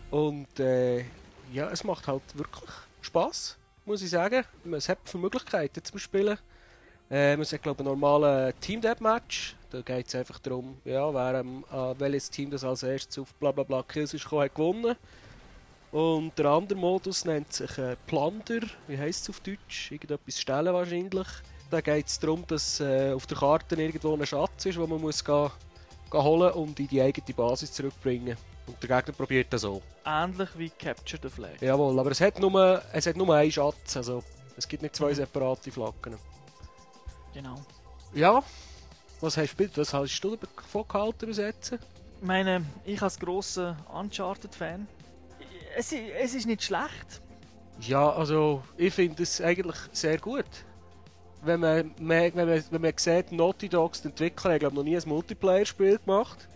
Und 0.09 0.59
äh, 0.59 1.01
ja, 1.53 1.69
es 1.69 1.83
macht 1.83 2.07
halt 2.07 2.24
wirklich 2.33 2.71
Spaß, 3.01 3.55
muss 3.86 4.01
ich 4.01 4.09
sagen. 4.09 4.43
Man 4.63 4.81
hat 4.81 4.98
für 5.05 5.19
Möglichkeiten 5.19 5.83
zum 5.83 6.00
Spielen. 6.00 6.39
Äh, 7.12 7.38
man 7.38 7.45
hat 7.45 7.62
glaube 7.62 7.83
ich 7.83 7.88
einen 7.88 8.00
normalen 8.00 8.53
Team 8.59 8.81
Deathmatch. 8.81 9.55
Da 9.69 9.81
geht 9.81 10.07
es 10.07 10.15
einfach 10.15 10.39
darum, 10.39 10.79
ja, 10.83 11.13
wer, 11.13 11.41
ähm, 11.41 11.63
welches 12.00 12.31
Team 12.31 12.50
das 12.50 12.63
als 12.63 12.81
erstes 12.81 13.19
auf 13.19 13.31
bla 13.36 13.51
bla 13.51 13.63
bla 13.63 13.83
Kills 13.83 14.15
ist 14.15 14.24
gekommen, 14.24 14.43
hat 14.43 14.55
gewonnen. 14.55 14.95
Und 15.91 16.38
der 16.38 16.46
andere 16.46 16.77
Modus 16.77 17.25
nennt 17.25 17.51
sich 17.51 17.77
äh, 17.77 17.96
Plunder. 18.05 18.62
Wie 18.88 18.98
heißt 18.98 19.24
es 19.24 19.29
auf 19.29 19.39
Deutsch? 19.39 19.91
Irgendetwas 19.91 20.39
stellen 20.39 20.74
wahrscheinlich. 20.74 21.27
Da 21.72 21.81
geht 21.81 22.08
es 22.08 22.19
darum, 22.19 22.46
dass 22.48 22.79
äh, 22.79 23.12
auf 23.13 23.25
der 23.25 23.38
Karte 23.38 23.75
irgendwo 23.75 24.15
ein 24.15 24.25
Schatz 24.25 24.65
ist, 24.65 24.77
den 24.77 24.89
man 24.89 25.01
muss 25.01 25.24
gehen, 25.24 25.50
gehen 26.12 26.24
holen 26.24 26.51
und 26.53 26.79
in 26.79 26.88
die 26.88 27.01
eigene 27.01 27.34
Basis 27.36 27.72
zurückbringen. 27.72 28.38
Und 28.67 28.81
der 28.84 28.98
Gegner 28.98 29.13
probiert 29.13 29.51
das 29.51 29.65
auch. 29.65 29.81
Ähnlich 30.05 30.50
wie 30.58 30.69
Capture 30.69 31.19
the 31.24 31.29
Flag. 31.29 31.60
Jawohl, 31.60 32.00
aber 32.00 32.12
es 32.12 32.22
hat 32.22 32.39
nur, 32.39 32.81
es 32.93 33.08
hat 33.08 33.17
nur 33.17 33.36
einen 33.36 33.51
Schatz. 33.51 33.98
Also 33.98 34.24
es 34.58 34.67
gibt 34.67 34.84
nicht 34.84 34.96
zwei 34.96 35.10
mhm. 35.10 35.15
separate 35.15 35.72
Flaggen. 35.72 36.17
Genau. 37.34 37.55
Ja, 38.13 38.43
was 39.22 39.38
hast 39.38 39.60
du, 39.60 39.69
was 39.75 39.93
hast 39.93 40.19
du 40.24 40.36
davon 40.36 40.88
gehalten 40.88 41.25
bis 41.25 41.38
jetzt? 41.38 41.72
Ich 41.74 42.27
meine, 42.27 42.65
ich 42.86 43.01
als 43.01 43.19
grosser 43.19 43.77
Uncharted-Fan 43.93 44.88
es, 45.76 45.94
es 45.94 46.36
ist 46.36 46.48
nicht 46.48 46.64
schlecht. 46.64 47.22
Ja, 47.82 48.12
also 48.12 48.64
ich 48.78 48.94
finde 48.94 49.24
es 49.24 49.42
eigentlich 49.42 49.78
sehr 49.92 50.18
gut. 50.18 50.46
Wenn 51.42 51.62
man, 51.62 51.92
wenn 51.98 52.36
man, 52.36 52.64
wenn 52.70 52.82
man 52.82 52.94
sieht, 52.98 53.32
Naughty 53.32 53.70
Dogs, 53.70 54.02
die 54.02 54.10
Entwickler, 54.10 54.52
haben 54.52 54.60
glaube 54.60 54.76
noch 54.76 54.84
nie 54.84 54.98
ein 54.98 55.04
Multiplayer-Spiel 55.08 56.00
gemacht. 56.00 56.50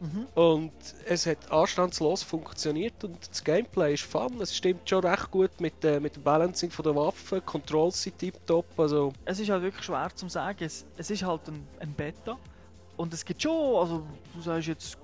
Mhm. 0.00 0.26
Und 0.34 0.72
es 1.06 1.26
hat 1.26 1.50
anstandslos 1.50 2.22
funktioniert 2.22 3.02
und 3.02 3.18
das 3.28 3.42
Gameplay 3.42 3.94
ist 3.94 4.04
fun. 4.04 4.40
Es 4.40 4.56
stimmt 4.56 4.88
schon 4.88 5.04
recht 5.04 5.30
gut 5.30 5.60
mit, 5.60 5.84
äh, 5.84 5.98
mit 5.98 6.16
dem 6.16 6.22
Balancing 6.22 6.70
von 6.70 6.84
der 6.84 6.94
Waffen, 6.94 7.44
Controls 7.44 8.02
sind 8.02 8.18
tiptop. 8.18 8.66
Also. 8.78 9.12
Es 9.24 9.40
ist 9.40 9.50
halt 9.50 9.62
wirklich 9.62 9.84
schwer 9.84 10.10
zu 10.14 10.28
sagen. 10.28 10.64
Es, 10.64 10.86
es 10.96 11.10
ist 11.10 11.22
halt 11.24 11.48
ein, 11.48 11.66
ein 11.80 11.92
Beta. 11.92 12.38
Und 12.96 13.12
es 13.12 13.24
gibt 13.24 13.42
schon, 13.42 13.76
also 13.76 14.02
du 14.34 14.40
sagst 14.40 14.68
jetzt, 14.68 14.98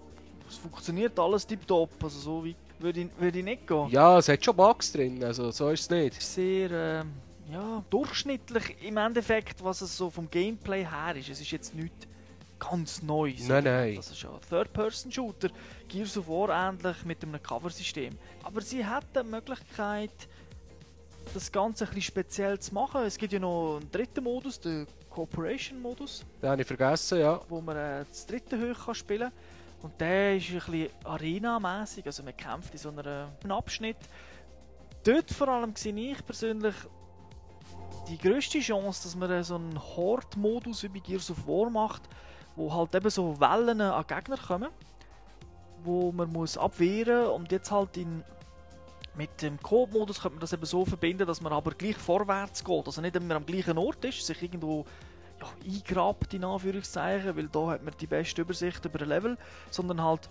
es 0.49 0.57
funktioniert 0.57 1.19
alles 1.19 1.47
tiptop. 1.47 1.91
Also 2.03 2.19
so 2.21 2.45
wie 2.45 2.55
würde 2.79 3.01
ich, 3.01 3.09
würde 3.19 3.39
ich 3.39 3.45
nicht 3.45 3.67
gehen. 3.67 3.89
Ja, 3.91 4.19
es 4.19 4.29
hat 4.29 4.45
schon 4.45 4.57
Bugs 4.57 4.93
drin, 4.93 5.23
also 5.23 5.51
so 5.51 5.71
ist 5.71 5.83
es 5.83 5.91
nicht. 5.91 6.21
Sehr 6.21 6.71
äh, 6.71 7.05
ja, 7.53 7.85
durchschnittlich 7.91 8.77
im 8.83 8.97
Endeffekt, 8.97 9.63
was 9.63 9.81
es 9.81 9.97
so 9.97 10.11
vom 10.11 10.31
Gameplay 10.31 10.85
her 10.85 11.17
ist. 11.17 11.29
Es 11.29 11.41
ist 11.41 11.51
jetzt 11.51 11.75
nichts 11.75 12.07
ganz 12.59 13.03
Neues. 13.03 13.49
Nein, 13.49 13.65
nein. 13.65 13.97
Das 13.97 14.11
ist 14.11 14.23
ja 14.23 14.31
ein 14.31 14.41
Third-Person-Shooter, 14.49 15.51
Gears 15.89 16.17
of 16.17 16.29
War 16.29 16.69
ähnlich 16.69 17.05
mit 17.05 17.23
einem 17.23 17.43
Cover-System. 17.43 18.17
Aber 18.43 18.61
sie 18.61 18.85
hat 18.85 19.05
die 19.15 19.23
Möglichkeit, 19.23 20.29
das 21.33 21.51
Ganze 21.51 21.85
ein 21.85 21.89
bisschen 21.89 22.03
speziell 22.03 22.59
zu 22.59 22.75
machen. 22.75 23.03
Es 23.03 23.17
gibt 23.17 23.33
ja 23.33 23.39
noch 23.39 23.77
einen 23.77 23.91
dritten 23.91 24.25
Modus, 24.25 24.61
den 24.61 24.87
Cooperation-Modus. 25.11 26.25
Den 26.43 26.51
habe 26.51 26.63
ich 26.63 26.67
vergessen, 26.67 27.21
ja. 27.21 27.41
Wo 27.49 27.61
man 27.61 27.77
äh, 27.77 28.05
das 28.09 28.27
dritte 28.27 28.75
kann 28.75 28.95
spielen 28.95 29.31
kann. 29.31 29.33
Und 29.85 30.01
der 30.01 30.39
ist 30.39 30.49
ein 30.49 30.55
bisschen 30.55 30.89
Arena-mäßig, 31.05 32.07
also 32.07 32.23
man 32.23 32.35
kämpft 32.35 32.73
in 32.73 32.79
so 32.79 32.89
einem 32.89 33.29
Abschnitt. 33.51 33.99
Dort 35.05 35.31
vor 35.31 35.49
allem 35.49 35.77
sehe 35.77 35.95
ich 35.95 36.25
persönlich 36.25 36.75
die 38.09 38.17
größte 38.17 38.61
Chance, 38.61 39.03
dass 39.03 39.15
man 39.15 39.45
so 39.45 39.57
einen 39.57 39.79
Horde-Modus 39.79 40.85
wie 40.85 40.89
bei 40.89 41.01
Gears 41.01 41.31
of 41.31 41.47
War 41.47 41.69
macht, 41.69 42.01
wo 42.57 42.73
halt 42.73 42.95
eben 42.95 43.11
so 43.11 43.39
Wellen 43.39 43.83
an 43.83 44.07
Gegner 44.07 44.39
kommen, 44.39 44.71
wo 45.83 46.11
man 46.13 46.33
muss 46.33 46.57
abwehren 46.57 47.27
und 47.27 47.53
jetzt 47.53 47.71
halt 47.71 47.99
in 47.99 48.25
mit 49.17 49.43
dem 49.43 49.61
Coop-Modus 49.61 50.23
könnte 50.23 50.37
man 50.37 50.41
das 50.41 50.55
eben 50.55 50.65
so 50.65 50.87
verbinden, 50.87 51.27
dass 51.27 51.43
man 51.43 51.53
aber 51.53 51.73
gleich 51.73 51.97
vorwärts 51.97 52.65
geht, 52.65 52.87
also 52.87 53.03
nicht 53.03 53.17
immer 53.17 53.37
am 53.37 53.45
gleichen 53.45 53.77
Ort 53.77 54.03
ist, 54.07 54.25
sich 54.25 54.43
irgendwo 54.43 54.87
eingrabt, 55.65 56.35
in 56.35 56.45
Anführungszeichen, 56.45 57.37
weil 57.37 57.49
da 57.49 57.69
hat 57.69 57.85
man 57.85 57.95
die 57.99 58.07
beste 58.07 58.43
Übersicht 58.43 58.85
über 58.85 59.01
ein 59.01 59.09
Level, 59.09 59.39
sondern 59.71 60.03
halt... 60.03 60.29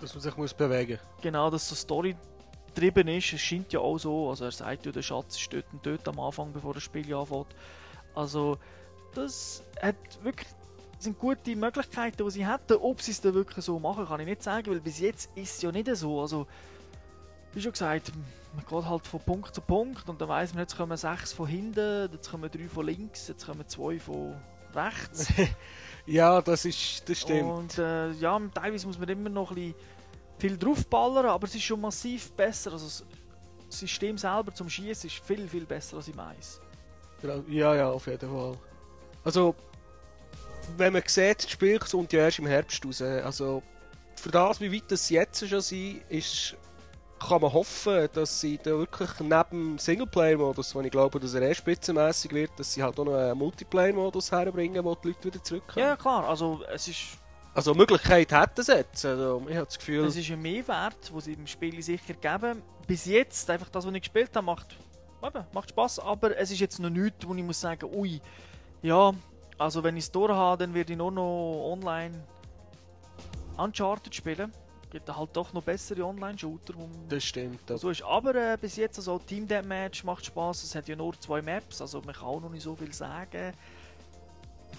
Dass 0.00 0.14
man 0.14 0.22
sich 0.22 0.36
muss 0.36 0.52
bewegen 0.52 0.98
Genau, 1.22 1.50
dass 1.50 1.68
so 1.68 1.74
Story 1.74 2.16
getrieben 2.76 3.08
ist. 3.08 3.32
Es 3.32 3.40
scheint 3.40 3.72
ja 3.72 3.80
auch 3.80 3.98
so, 3.98 4.30
also 4.30 4.44
er 4.44 4.52
sagt 4.52 4.86
ja, 4.86 4.92
der 4.92 5.02
Schatz 5.02 5.40
ist 5.40 5.52
dort 5.52 5.64
und 5.72 5.84
dort 5.84 6.06
am 6.08 6.20
Anfang, 6.20 6.52
bevor 6.52 6.74
das 6.74 6.82
Spiel 6.82 7.12
anfängt. 7.14 7.46
Also, 8.14 8.58
das 9.14 9.62
hat 9.80 9.96
wirklich 10.22 10.48
sind 10.98 11.18
gute 11.18 11.56
Möglichkeiten, 11.56 12.24
die 12.24 12.30
sie 12.30 12.46
hätten. 12.46 12.74
Ob 12.74 13.02
sie 13.02 13.10
es 13.10 13.20
dann 13.20 13.34
wirklich 13.34 13.64
so 13.64 13.78
machen, 13.78 14.06
kann 14.06 14.20
ich 14.20 14.26
nicht 14.26 14.42
sagen, 14.42 14.70
weil 14.70 14.80
bis 14.80 14.98
jetzt 14.98 15.30
ist 15.34 15.56
es 15.56 15.62
ja 15.62 15.72
nicht 15.72 15.94
so. 15.96 16.20
Also, 16.20 16.46
wie 17.56 17.62
schon 17.62 17.72
gesagt, 17.72 18.12
man 18.54 18.64
geht 18.66 18.88
halt 18.88 19.06
von 19.06 19.20
Punkt 19.20 19.54
zu 19.54 19.62
Punkt 19.62 20.06
und 20.10 20.20
dann 20.20 20.28
weiss 20.28 20.52
man, 20.52 20.60
jetzt 20.60 20.76
kommen 20.76 20.96
sechs 20.96 21.32
von 21.32 21.46
hinten, 21.46 22.10
jetzt 22.12 22.30
kommen 22.30 22.50
drei 22.50 22.68
von 22.68 22.84
links, 22.84 23.28
jetzt 23.28 23.46
kommen 23.46 23.66
zwei 23.66 23.98
von 23.98 24.36
rechts. 24.74 25.28
ja, 26.06 26.42
das 26.42 26.66
ist 26.66 27.08
das 27.08 27.18
stimmt. 27.18 27.50
Und 27.50 27.78
äh, 27.78 28.10
ja, 28.12 28.38
teilweise 28.52 28.86
muss 28.86 28.98
man 28.98 29.08
immer 29.08 29.30
noch 29.30 29.52
ein 29.52 29.54
bisschen 29.54 29.74
viel 30.38 30.58
draufballern, 30.58 31.24
aber 31.24 31.46
es 31.46 31.54
ist 31.54 31.62
schon 31.62 31.80
massiv 31.80 32.30
besser. 32.32 32.72
Also 32.72 32.86
das 32.86 33.04
System 33.70 34.18
selber 34.18 34.52
zum 34.54 34.68
Schießen 34.68 35.08
ist 35.08 35.24
viel, 35.24 35.48
viel 35.48 35.64
besser 35.64 35.96
als 35.96 36.08
im 36.08 36.20
Eis. 36.20 36.60
Ja, 37.48 37.74
ja, 37.74 37.88
auf 37.88 38.06
jeden 38.06 38.30
Fall. 38.30 38.58
Also, 39.24 39.54
wenn 40.76 40.92
man 40.92 41.02
sieht, 41.06 41.44
das 41.44 41.50
Spiel 41.50 41.78
kommt 41.78 42.12
ja 42.12 42.20
erst 42.20 42.38
im 42.38 42.46
Herbst 42.46 42.84
raus. 42.84 43.00
Also, 43.00 43.62
für 44.14 44.30
das, 44.30 44.60
wie 44.60 44.70
weit 44.70 44.90
das 44.90 45.08
jetzt 45.08 45.48
schon 45.48 45.60
sind, 45.62 46.02
ist 46.10 46.54
kann 47.18 47.40
man 47.40 47.52
hoffen, 47.52 48.08
dass 48.12 48.40
sie 48.40 48.58
da 48.58 48.70
wirklich 48.72 49.10
neben 49.20 49.44
dem 49.50 49.78
Singleplayer-Modus, 49.78 50.74
wo 50.74 50.80
ich 50.80 50.90
glaube, 50.90 51.18
dass 51.18 51.34
er 51.34 51.42
eh 51.42 51.54
spitzenmäßig 51.54 52.32
wird, 52.32 52.50
dass 52.58 52.72
sie 52.72 52.82
halt 52.82 52.98
auch 52.98 53.04
noch 53.04 53.14
einen 53.14 53.38
Multiplayer-Modus 53.38 54.32
herbringen, 54.32 54.84
wo 54.84 54.94
die 54.94 55.08
Leute 55.08 55.24
wieder 55.24 55.42
zurückkommen. 55.42 55.86
Ja, 55.86 55.96
klar, 55.96 56.28
also 56.28 56.60
es 56.72 56.88
ist... 56.88 57.18
Also 57.54 57.74
Möglichkeit 57.74 58.30
hat 58.32 58.58
es 58.58 58.66
jetzt, 58.66 59.04
also 59.06 59.42
ich 59.48 59.56
habe 59.56 59.64
das 59.64 59.78
Gefühl... 59.78 60.04
Es 60.04 60.16
ist 60.16 60.30
ein 60.30 60.42
Mehrwert, 60.42 61.10
den 61.10 61.20
sie 61.20 61.32
im 61.32 61.46
Spiel 61.46 61.82
sicher 61.82 62.12
geben. 62.12 62.62
Bis 62.86 63.06
jetzt, 63.06 63.48
einfach 63.48 63.70
das, 63.70 63.86
was 63.86 63.94
ich 63.94 64.02
gespielt 64.02 64.30
habe, 64.36 64.44
macht, 64.44 64.76
eben, 65.24 65.44
macht 65.52 65.70
Spaß, 65.70 66.00
aber 66.00 66.36
es 66.36 66.50
ist 66.50 66.60
jetzt 66.60 66.78
noch 66.78 66.90
nichts, 66.90 67.26
wo 67.26 67.34
ich 67.34 67.42
muss 67.42 67.60
sagen, 67.60 67.88
ui, 67.94 68.20
ja, 68.82 69.14
also 69.56 69.82
wenn 69.82 69.96
ich 69.96 70.04
es 70.04 70.12
durch 70.12 70.30
habe, 70.32 70.62
dann 70.64 70.74
werde 70.74 70.92
ich 70.92 70.98
nur 70.98 71.10
noch 71.10 71.72
online 71.72 72.22
Uncharted 73.56 74.14
spielen 74.14 74.52
gibt 74.90 75.14
halt 75.14 75.30
doch 75.32 75.52
noch 75.52 75.62
bessere 75.62 76.04
Online-Shooter. 76.04 76.74
Das 77.08 77.24
stimmt. 77.24 77.60
Das 77.66 77.80
so 77.80 77.90
ist. 77.90 78.02
Aber 78.02 78.34
äh, 78.34 78.56
bis 78.60 78.76
jetzt, 78.76 78.98
also 78.98 79.18
Team 79.18 79.46
Deathmatch 79.46 80.04
macht 80.04 80.26
Spaß. 80.26 80.62
Es 80.62 80.74
hat 80.74 80.88
ja 80.88 80.96
nur 80.96 81.18
zwei 81.20 81.42
Maps, 81.42 81.80
also 81.80 82.00
man 82.02 82.14
kann 82.14 82.24
auch 82.24 82.40
noch 82.40 82.50
nicht 82.50 82.62
so 82.62 82.74
viel 82.74 82.92
sagen. 82.92 83.52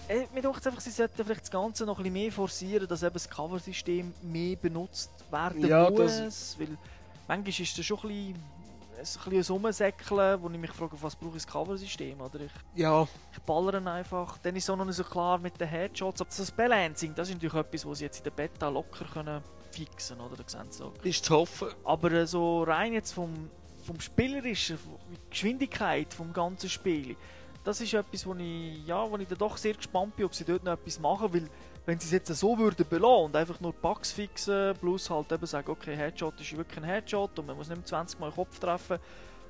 Äh, 0.08 0.26
mir 0.32 0.40
denkt 0.40 0.66
einfach, 0.66 0.80
sie 0.80 0.90
sollten 0.90 1.22
vielleicht 1.24 1.42
das 1.42 1.50
Ganze 1.50 1.84
noch 1.84 1.98
ein 1.98 2.04
bisschen 2.04 2.12
mehr 2.14 2.32
forcieren, 2.32 2.88
dass 2.88 3.02
eben 3.02 3.12
das 3.12 3.28
Cover-System 3.28 4.14
mehr 4.22 4.56
benutzt 4.56 5.10
werden 5.30 5.66
ja, 5.66 5.90
muss. 5.90 6.18
Das... 6.18 6.58
Weil 6.58 6.78
manchmal 7.26 7.48
ist 7.48 7.78
das 7.78 7.84
schon 7.84 7.98
ein 7.98 8.08
bisschen 8.08 8.58
ein 8.98 9.30
bisschen 9.30 9.54
Rumsäckeln, 9.54 10.42
wo 10.42 10.50
ich 10.50 10.58
mich 10.58 10.72
frage, 10.72 10.96
was 11.00 11.14
brauche 11.14 11.36
ich 11.36 11.44
das 11.44 11.46
Cover-System? 11.46 12.18
ich, 12.34 12.50
ja. 12.80 13.06
ich 13.32 13.38
ballere 13.40 13.90
einfach. 13.90 14.38
Dann 14.38 14.56
ist 14.56 14.64
es 14.64 14.70
auch 14.70 14.76
noch 14.76 14.84
nicht 14.84 14.96
so 14.96 15.04
klar 15.04 15.38
mit 15.38 15.60
den 15.60 15.68
Headshots. 15.68 16.20
Aber 16.20 16.30
das 16.36 16.50
Balancing, 16.50 17.14
das 17.14 17.28
ist 17.28 17.34
natürlich 17.34 17.54
etwas, 17.54 17.86
was 17.86 17.98
sie 17.98 18.04
jetzt 18.04 18.18
in 18.18 18.24
der 18.24 18.30
Beta 18.30 18.68
locker 18.68 19.04
können 19.04 19.42
fixen 19.70 20.20
oder? 20.20 20.36
Da 20.36 20.64
so. 20.70 20.92
Ist 21.02 21.24
zu 21.24 21.34
hoffen. 21.34 21.68
Aber 21.84 22.12
äh, 22.12 22.26
so 22.26 22.62
rein 22.62 22.92
jetzt 22.92 23.12
vom, 23.12 23.50
vom 23.84 24.00
Spielerischen, 24.00 24.78
die 25.10 25.30
Geschwindigkeit 25.30 26.12
vom 26.12 26.32
ganzen 26.32 26.68
Spiel, 26.68 27.16
das 27.64 27.80
ist 27.80 27.92
etwas, 27.92 28.26
wo 28.26 28.34
ich, 28.34 28.86
ja, 28.86 29.10
wo 29.10 29.16
ich 29.18 29.28
dann 29.28 29.38
doch 29.38 29.56
sehr 29.56 29.74
gespannt 29.74 30.16
bin, 30.16 30.24
ob 30.24 30.34
sie 30.34 30.44
dort 30.44 30.64
noch 30.64 30.72
etwas 30.72 30.98
machen, 31.00 31.32
weil 31.34 31.48
wenn 31.84 31.98
sie 31.98 32.06
es 32.06 32.12
jetzt 32.12 32.34
so 32.34 32.58
würden 32.58 32.86
belassen 32.88 33.24
und 33.24 33.36
einfach 33.36 33.60
nur 33.60 33.72
Bugs 33.72 34.12
fixen, 34.12 34.74
plus 34.78 35.08
halt 35.08 35.32
eben 35.32 35.46
sagen, 35.46 35.70
okay, 35.70 35.96
Headshot 35.96 36.40
ist 36.40 36.56
wirklich 36.56 36.78
ein 36.78 36.84
Headshot 36.84 37.38
und 37.38 37.46
man 37.46 37.56
muss 37.56 37.68
nicht 37.68 37.86
20 37.86 38.20
Mal 38.20 38.30
den 38.30 38.36
Kopf 38.36 38.58
treffen, 38.58 38.98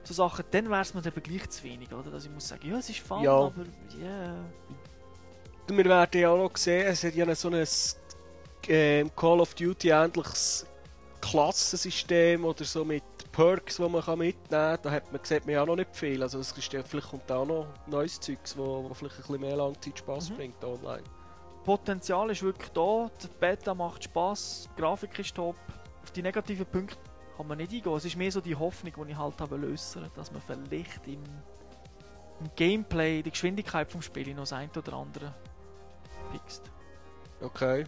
so 0.04 0.14
Sachen, 0.14 0.44
dann 0.50 0.70
wäre 0.70 0.80
es 0.80 0.94
mir 0.94 1.04
eben 1.04 1.22
gleich 1.22 1.50
zu 1.50 1.64
wenig, 1.64 1.92
oder? 1.92 2.10
Dass 2.10 2.24
ich 2.24 2.30
muss 2.30 2.48
sagen, 2.48 2.68
ja, 2.70 2.78
es 2.78 2.88
ist 2.88 3.00
fun, 3.00 3.22
ja. 3.22 3.32
aber 3.32 3.64
yeah. 4.00 4.44
Wir 5.66 5.84
werden 5.84 6.20
ja 6.20 6.30
auch 6.30 6.38
noch 6.38 6.56
sehen, 6.56 6.86
es 6.86 7.04
hat 7.04 7.14
ja 7.14 7.34
so 7.34 7.50
ein 7.50 7.66
äh, 8.68 9.04
Call 9.16 9.40
of 9.40 9.54
Duty 9.54 9.90
ähnliches 9.90 10.66
Klassensystem 11.20 12.44
oder 12.44 12.64
so 12.64 12.84
mit 12.84 13.02
Perks, 13.32 13.76
die 13.76 13.88
man 13.88 14.02
kann 14.02 14.18
mitnehmen 14.18 14.48
kann. 14.48 14.78
Da 14.82 14.90
hat 14.90 15.12
man, 15.12 15.20
sieht 15.24 15.44
man 15.46 15.54
ja 15.54 15.66
noch 15.66 15.76
nicht 15.76 15.94
viel. 15.94 16.22
Also 16.22 16.38
es 16.38 16.52
ist, 16.52 16.70
vielleicht 16.70 17.10
kommt 17.10 17.30
auch 17.30 17.46
noch 17.46 17.66
neues 17.86 18.18
Zeugs, 18.20 18.56
wo, 18.56 18.84
wo 18.88 18.94
vielleicht 18.94 19.16
ein 19.16 19.22
bisschen 19.22 19.40
mehr 19.40 19.56
Langzeit 19.56 19.98
Spaß 19.98 20.30
mhm. 20.30 20.36
bringt 20.36 20.64
online. 20.64 21.04
Potenzial 21.64 22.30
ist 22.30 22.42
wirklich 22.42 22.70
da, 22.70 23.10
die 23.22 23.28
Beta 23.40 23.74
macht 23.74 24.04
Spaß, 24.04 24.68
die 24.70 24.80
Grafik 24.80 25.18
ist 25.18 25.34
top. 25.34 25.56
Auf 26.02 26.10
die 26.12 26.22
negativen 26.22 26.64
Punkte 26.66 26.96
kann 27.36 27.46
man 27.46 27.58
nicht 27.58 27.72
eingehen. 27.72 27.92
Es 27.92 28.04
ist 28.04 28.16
mehr 28.16 28.32
so 28.32 28.40
die 28.40 28.56
Hoffnung, 28.56 28.92
die 29.04 29.10
ich 29.10 29.18
halt 29.18 29.38
habe 29.40 29.56
lösen, 29.56 30.10
dass 30.14 30.32
man 30.32 30.40
vielleicht 30.40 31.06
im 31.06 31.22
im 32.40 32.50
Gameplay, 32.54 33.22
die 33.22 33.30
Geschwindigkeit 33.30 33.90
vom 33.90 34.02
Spiel 34.02 34.28
noch 34.30 34.42
das 34.42 34.52
ein 34.52 34.70
oder 34.76 34.92
andere 34.92 35.34
fixt. 36.32 36.70
Okay. 37.40 37.84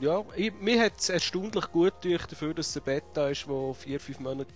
Ja, 0.00 0.24
ich, 0.34 0.52
mir 0.60 0.84
hat 0.84 0.98
es 0.98 1.08
erstaunlich 1.08 1.70
gut 1.70 1.94
durch 2.02 2.26
dafür, 2.26 2.54
dass 2.54 2.68
es 2.68 2.76
eine 2.76 2.84
Beta 2.84 3.28
ist, 3.28 3.46
die 3.46 3.74
vier, 3.74 4.00
fünf 4.00 4.20
Monate 4.20 4.52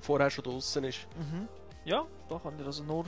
vorher 0.00 0.30
schon 0.30 0.44
draußen 0.44 0.84
ist. 0.84 1.06
Mhm. 1.16 1.48
Ja, 1.84 2.06
da 2.28 2.38
kann 2.38 2.58
ich 2.58 2.66
also 2.66 2.84
nur, 2.84 3.04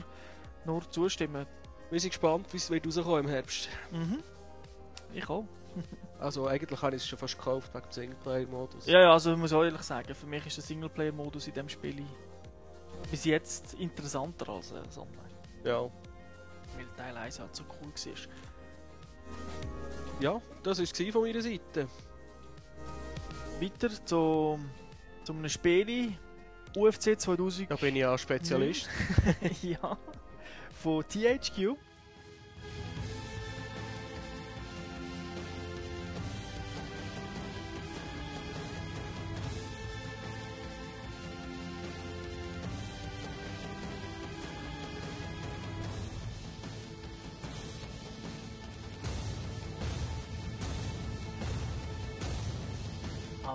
nur 0.65 0.89
zustimmen. 0.89 1.45
Wir 1.89 1.99
sind 1.99 2.09
gespannt, 2.09 2.51
wie 2.51 2.57
es 2.57 2.69
wird 2.69 2.85
rauskommen 2.85 3.25
im 3.25 3.29
Herbst. 3.29 3.69
Mhm. 3.91 4.23
Ich 5.13 5.29
auch. 5.29 5.45
Also 6.19 6.47
eigentlich 6.47 6.81
habe 6.81 6.95
ich 6.95 7.03
es 7.03 7.07
schon 7.07 7.19
fast 7.19 7.37
gekauft 7.37 7.71
wegen 7.75 7.85
dem 7.85 7.91
Singleplayer-Modus. 7.91 8.87
Ja, 8.87 9.01
ja, 9.01 9.11
also 9.13 9.33
ich 9.33 9.37
muss 9.37 9.53
auch 9.53 9.63
ehrlich 9.63 9.83
sagen, 9.83 10.15
für 10.15 10.25
mich 10.25 10.47
ist 10.47 10.57
der 10.57 10.63
Singleplayer-Modus 10.63 11.47
in 11.47 11.53
dem 11.53 11.69
Spiel 11.69 12.03
bis 13.11 13.25
jetzt 13.25 13.75
interessanter 13.75 14.49
als 14.49 14.71
äh, 14.71 14.81
das 14.83 14.97
Online. 14.97 15.29
Ja. 15.63 15.81
Weil 15.81 16.87
Teil 16.95 17.15
1 17.15 17.39
halt 17.39 17.55
so 17.55 17.63
cool 17.81 17.91
war. 17.91 18.29
Ja, 20.19 20.41
das 20.63 20.79
war 20.79 20.83
es 20.83 21.11
von 21.11 21.21
meiner 21.21 21.41
Seite. 21.41 21.87
Weiter 23.59 23.89
zu, 24.05 24.59
zu 25.23 25.33
einem 25.33 25.49
Spiel 25.49 26.13
UFC 26.75 27.19
2000. 27.19 27.71
Da 27.71 27.75
bin 27.75 27.95
ich 27.95 28.01
ja 28.01 28.17
Spezialist. 28.17 28.89
ja. 29.61 29.97
Von 30.81 31.03
THQ. 31.07 31.75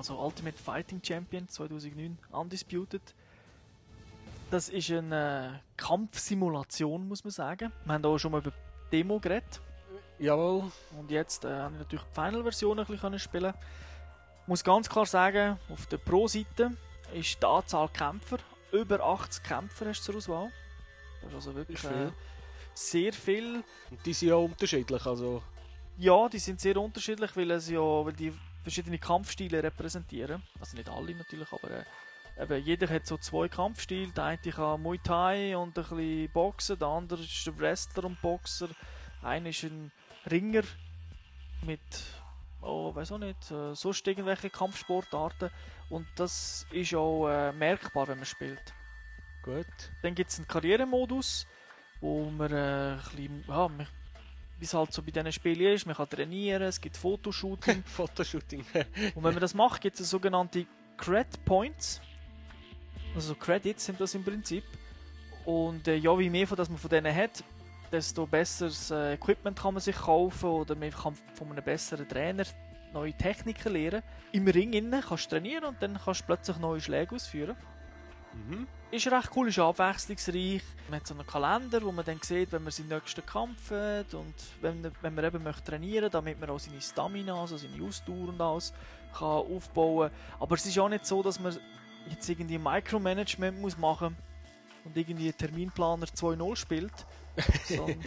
Also 0.03 0.19
Ultimate 0.19 0.59
Fighting 0.59 1.01
Champion 1.01 1.49
2009, 1.49 2.19
Undisputed. 2.33 3.15
Das 4.51 4.69
ist 4.69 4.91
eine 4.91 5.61
äh, 5.63 5.77
Kampfsimulation, 5.77 7.07
muss 7.07 7.23
man 7.23 7.31
sagen. 7.31 7.73
Wir 7.85 7.95
haben 7.95 8.05
auch 8.05 8.19
schon 8.19 8.33
mal 8.33 8.39
über 8.39 8.51
die 8.51 8.97
Demo 8.99 9.21
geredet. 9.21 9.61
Jawohl. 10.19 10.73
Und 10.99 11.11
jetzt 11.11 11.45
äh, 11.45 11.51
habe 11.51 11.75
ich 11.75 11.79
natürlich 11.79 12.05
die 12.05 12.15
Final-Version 12.15 12.81
ein 12.81 12.87
bisschen 12.87 13.19
spielen 13.21 13.55
Ich 14.43 14.49
muss 14.49 14.65
ganz 14.65 14.89
klar 14.89 15.07
sagen, 15.07 15.59
auf 15.69 15.87
der 15.87 15.99
Pro-Seite 15.99 16.73
ist 17.15 17.41
die 17.41 17.47
Anzahl 17.47 17.89
Kämpfer, 17.91 18.39
über 18.73 19.01
80 19.01 19.45
Kämpfer 19.45 19.87
hast 19.87 20.01
du 20.01 20.05
zur 20.07 20.17
Auswahl. 20.17 20.51
Das 21.23 21.31
ist 21.31 21.35
also 21.37 21.55
wirklich 21.55 21.79
Ist 21.79 21.87
viel. 21.89 22.07
äh, 22.09 22.13
sehr 22.75 23.13
viel. 23.13 23.65
Und 23.89 24.05
die 24.05 24.13
sind 24.13 24.31
ja 24.31 24.35
unterschiedlich, 24.35 25.07
also... 25.07 25.43
Ja, 25.97 26.29
die 26.29 26.41
sind 26.41 26.61
sehr 26.61 26.77
unterschiedlich, 26.79 27.37
weil, 27.37 27.51
es 27.53 27.69
ja, 27.69 27.81
weil 27.81 28.15
die 28.15 28.33
verschiedene 28.63 28.99
Kampfstile 28.99 29.63
repräsentieren. 29.63 30.43
Also 30.61 30.77
nicht 30.77 30.89
alle 30.89 31.15
natürlich, 31.15 31.53
aber 31.53 31.71
äh, 31.71 31.85
eben, 32.43 32.65
jeder 32.65 32.89
hat 32.89 33.07
so 33.07 33.19
zwei 33.19 33.49
Kampfstile. 33.49 34.13
Der 34.13 34.25
eine 34.25 34.39
kann 34.39 34.83
Muay 34.83 34.99
Thai 34.99 35.57
und 35.57 35.79
ein 35.79 35.85
bisschen 35.85 36.31
Boxen, 36.33 36.79
der 36.79 36.89
andere 36.89 37.23
ist 37.23 37.47
ein 37.47 37.59
Wrestler 37.59 38.05
und 38.05 38.21
Boxer. 38.21 38.69
Einer 39.23 39.51
ist 39.51 39.65
ein 39.65 39.93
Ringer 40.31 40.63
mit, 41.63 41.81
oh, 42.61 42.95
weiß 42.95 43.13
auch 43.13 43.19
nicht, 43.19 43.51
äh, 43.51 43.75
sonst 43.75 44.07
irgendwelche 44.07 44.51
Kampfsportarten. 44.51 45.51
Und 45.91 46.07
das 46.17 46.67
ist 46.71 46.95
auch 46.95 47.29
äh, 47.29 47.53
merkbar, 47.53 48.09
wenn 48.09 48.19
man 48.19 48.27
spielt. 48.27 48.73
Gut. 49.43 49.67
Dann 50.03 50.15
gibt 50.15 50.31
es 50.31 50.39
einen 50.39 50.49
Karrieremodus, 50.49 51.47
wo 52.01 52.31
man 52.31 52.53
äh, 52.53 52.93
ein 52.93 52.99
bisschen, 52.99 53.45
ja, 53.49 53.69
wie 54.63 54.67
es 54.67 54.75
halt 54.75 54.93
so 54.93 55.03
bei 55.03 55.11
diesen 55.11 55.33
Spielen 55.33 55.75
ist, 55.75 55.87
man 55.87 55.97
kann 55.97 56.09
trainieren, 56.09 56.63
es 56.63 56.81
gibt 56.81 56.97
Fotoshooting. 56.97 57.83
Fotoshooting. 57.85 58.65
Und 59.17 59.25
wenn 59.25 59.35
man 59.35 59.41
das 59.41 59.55
macht, 59.55 59.81
gibt 59.81 59.99
es 59.99 60.09
sogenannte 60.09 60.67
Cred 60.97 61.45
Points. 61.45 62.01
Also 63.17 63.35
Credits 63.35 63.85
sind 63.85 64.01
das 64.01 64.15
im 64.15 64.23
Prinzip. 64.23 64.63
Und 65.45 65.89
äh, 65.89 65.97
ja, 65.97 66.17
wie 66.17 66.31
mehr 66.31 66.47
von 66.47 66.57
das 66.57 66.69
man 66.69 66.79
von 66.79 66.91
denen 66.91 67.13
hat, 67.13 67.43
desto 67.91 68.25
besseres 68.25 68.93
äh, 68.93 69.15
Equipment 69.15 69.59
kann 69.59 69.75
man 69.75 69.81
sich 69.81 69.97
kaufen 69.97 70.49
oder 70.49 70.77
man 70.77 70.93
kann 70.93 71.17
von 71.35 71.51
einem 71.51 71.65
besseren 71.65 72.09
Trainer 72.09 72.45
neue 72.93 73.15
Techniken 73.15 73.73
lernen. 73.73 74.05
Im 74.31 74.47
Ring 74.47 74.75
innen 74.75 75.03
kannst 75.03 75.27
du 75.27 75.31
trainieren 75.31 75.65
und 75.65 75.83
dann 75.83 75.99
kannst 76.05 76.21
du 76.21 76.27
plötzlich 76.27 76.59
neue 76.59 76.81
Schläge 76.81 77.17
ausführen. 77.17 77.57
Mhm. 78.35 78.67
Ist 78.91 79.11
recht 79.11 79.31
cool, 79.35 79.49
ist 79.49 79.59
abwechslungsreich. 79.59 80.63
Man 80.91 81.01
hat 81.01 81.07
so 81.07 81.15
einen 81.15 81.27
Kalender, 81.27 81.81
wo 81.83 81.91
man 81.93 82.05
dann 82.05 82.21
sieht, 82.21 82.53
wenn 82.53 82.63
man 82.63 82.71
seinen 82.71 82.89
nächsten 82.89 83.25
Kampf 83.25 83.71
hat 83.71 84.13
und 84.13 84.35
wenn, 84.61 84.85
wenn 85.01 85.15
man 85.15 85.25
eben 85.25 85.43
möchte 85.43 85.65
trainieren 85.65 86.11
damit 86.11 86.39
man 86.39 86.51
auch 86.51 86.59
seine 86.59 86.81
Stamina, 86.81 87.41
also 87.41 87.57
seine 87.57 87.83
Ausdauer 87.83 88.29
und 88.29 88.41
alles 88.41 88.75
kann 89.15 89.29
aufbauen. 89.29 90.11
Aber 90.39 90.55
es 90.57 90.67
ist 90.67 90.79
auch 90.79 90.91
nicht 90.91 91.07
so, 91.07 91.23
dass 91.23 91.41
man 91.41 91.57
jetzt 92.11 92.29
irgendwie 92.29 92.59
Micromanagement 92.59 93.61
muss 93.61 93.79
machen 93.79 94.15
und 94.85 94.97
irgendwie 94.97 95.29
einen 95.29 95.39
Terminplaner 95.39 96.07
2.0 96.07 96.57
spielt, 96.57 96.93
sondern, 97.65 98.05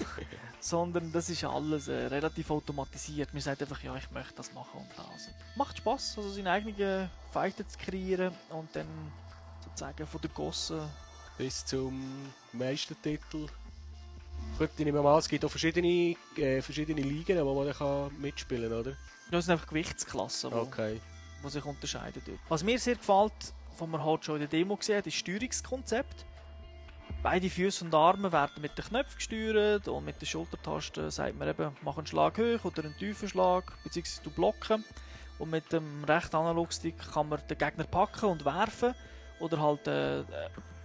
sondern 0.60 1.12
das 1.12 1.30
ist 1.30 1.44
alles 1.44 1.88
äh, 1.88 1.94
relativ 1.94 2.52
automatisiert. 2.52 3.34
Man 3.34 3.42
sagt 3.42 3.62
einfach, 3.62 3.82
ja, 3.82 3.96
ich 3.96 4.12
möchte 4.12 4.36
das 4.36 4.54
machen 4.54 4.82
und 4.82 4.90
das. 4.96 5.30
Macht 5.56 5.78
Spaß, 5.78 6.18
also 6.18 6.30
seine 6.30 6.52
eigenen 6.52 7.10
Fighter 7.32 7.68
zu 7.68 7.78
kreieren 7.80 8.34
und 8.50 8.76
dann 8.76 8.86
sozusagen 9.76 10.08
von 10.08 10.22
der 10.22 10.30
Gosse 10.30 10.90
Bis 11.38 11.66
zum 11.66 12.32
Meistertitel. 12.54 13.48
Gut, 14.58 14.70
ich 14.78 14.86
nehme 14.86 15.02
mal 15.02 15.20
es 15.20 15.28
gibt 15.28 15.44
auch 15.44 15.50
verschiedene, 15.50 16.16
äh, 16.38 16.62
verschiedene 16.62 17.02
Ligen, 17.02 17.46
wo 17.46 17.62
man 17.62 17.74
kann 17.74 18.10
mitspielen 18.22 18.70
kann, 18.70 18.80
oder? 18.80 18.94
Das 19.32 19.46
sind 19.46 19.52
einfach 19.54 19.68
Gewichtsklassen, 19.68 20.52
die 20.52 20.56
Okay. 20.56 21.02
sich 21.48 21.66
unterscheiden. 21.66 22.22
Dort. 22.26 22.40
Was 22.48 22.64
mir 22.64 22.80
sehr 22.80 22.96
gefällt, 22.96 23.34
was 23.78 23.88
man 23.90 24.02
halt 24.02 24.24
schon 24.24 24.36
in 24.36 24.42
der 24.42 24.48
Demo 24.48 24.78
gesehen 24.78 24.98
hat, 24.98 25.08
ist 25.08 25.16
das 25.16 25.20
Steuerungskonzept. 25.20 26.26
Beide 27.22 27.50
Füße 27.50 27.84
und 27.84 27.94
Arme 27.94 28.32
werden 28.32 28.62
mit 28.62 28.78
den 28.78 28.86
Knöpfen 28.86 29.18
gesteuert 29.18 29.88
und 29.90 30.06
mit 30.06 30.22
den 30.22 30.26
Schultertasten 30.26 31.12
sagt 31.12 31.38
man 31.38 31.50
eben, 31.50 31.76
mach 31.82 31.98
einen 31.98 32.08
Schlag 32.08 32.38
hoch 32.38 32.64
oder 32.64 32.86
einen 32.86 32.96
tiefen 32.98 33.28
Schlag, 33.28 33.74
beziehungsweise 33.84 34.22
du 34.24 34.30
blocken. 34.30 34.86
Und 35.38 35.50
mit 35.50 35.70
dem 35.74 36.04
rechten 36.06 36.38
Analogstick 36.38 36.98
kann 37.14 37.28
man 37.28 37.42
den 37.50 37.58
Gegner 37.58 37.84
packen 37.84 38.28
und 38.30 38.46
werfen 38.46 38.96
oder 39.40 39.60
halt 39.60 39.88
äh, 39.88 40.24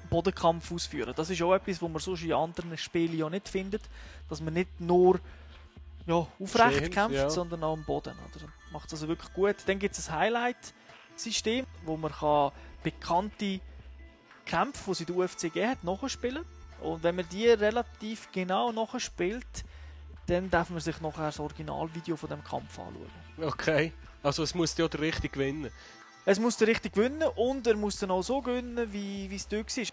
Bodenkampf 0.09 0.73
ausführen. 0.73 1.15
Das 1.17 1.31
ist 1.31 1.41
auch 1.43 1.55
etwas, 1.55 1.81
was 1.81 1.89
man 1.89 2.01
sonst 2.01 2.23
in 2.23 2.33
anderen 2.33 2.77
Spielen 2.77 3.17
ja 3.17 3.31
nicht 3.31 3.49
findet, 3.49 3.83
dass 4.29 4.41
man 4.41 4.55
nicht 4.55 4.81
nur 4.81 5.21
ja, 6.07 6.27
aufrecht 6.41 6.77
Stehend, 6.77 6.95
kämpft, 6.95 7.15
ja. 7.15 7.31
sondern 7.31 7.63
auch 7.63 7.75
am 7.75 7.85
Boden. 7.85 8.15
Oder? 8.19 8.47
Macht 8.73 8.87
es 8.89 8.95
also 8.95 9.09
wirklich 9.09 9.33
gut. 9.33 9.57
Dann 9.67 9.79
gibt 9.79 9.97
es 9.97 10.09
ein 10.09 10.19
Highlight-System, 10.19 11.67
wo 11.85 11.97
man 11.97 12.13
kann 12.13 12.51
bekannte 12.83 13.61
Kämpfe, 14.45 14.83
die 14.87 14.91
es 14.91 15.01
in 15.01 15.07
der 15.07 15.17
UFC 15.17 15.41
gegeben 15.43 15.71
hat, 15.71 15.85
nachspielen 15.85 16.45
Und 16.81 17.03
wenn 17.03 17.17
man 17.17 17.29
die 17.31 17.49
relativ 17.49 18.31
genau 18.33 18.73
nachspielt, 18.73 19.65
dann 20.27 20.51
darf 20.51 20.71
man 20.71 20.81
sich 20.81 21.01
nachher 21.01 21.27
das 21.27 21.41
Originalvideo 21.41 22.17
von 22.17 22.29
dem 22.29 22.43
Kampf 22.43 22.79
anschauen. 22.79 23.11
Okay. 23.41 23.93
Also 24.23 24.43
es 24.43 24.55
muss 24.55 24.77
ja 24.77 24.87
der 24.87 25.01
richtig 25.01 25.33
gewinnen. 25.33 25.71
Es 26.27 26.39
muss 26.39 26.57
der 26.57 26.69
richtig 26.69 26.93
gewinnen 26.93 27.29
und 27.37 27.67
er 27.67 27.77
muss 27.77 27.99
dann 27.99 28.11
auch 28.11 28.23
so 28.23 28.41
gewinnen, 28.41 28.93
wie 28.93 29.31
wie 29.31 29.37
es 29.37 29.49
dort 29.49 29.75
war. 29.77 29.85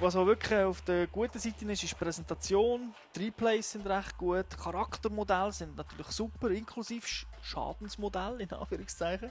Was 0.00 0.16
auch 0.16 0.26
wirklich 0.26 0.58
auf 0.60 0.82
der 0.82 1.06
guten 1.06 1.38
Seite 1.38 1.64
ist, 1.66 1.82
ist 1.84 1.92
die 1.92 1.96
Präsentation. 2.04 2.94
Die 3.14 3.26
Replays 3.26 3.72
sind 3.72 3.86
recht 3.86 4.16
gut. 4.18 4.46
Charaktermodelle 4.58 5.52
sind 5.52 5.76
natürlich 5.76 6.08
super, 6.08 6.50
inklusive 6.50 7.06
Sch- 7.06 7.26
Schadensmodell, 7.42 8.40
in 8.40 8.52
Anführungszeichen. 8.52 9.30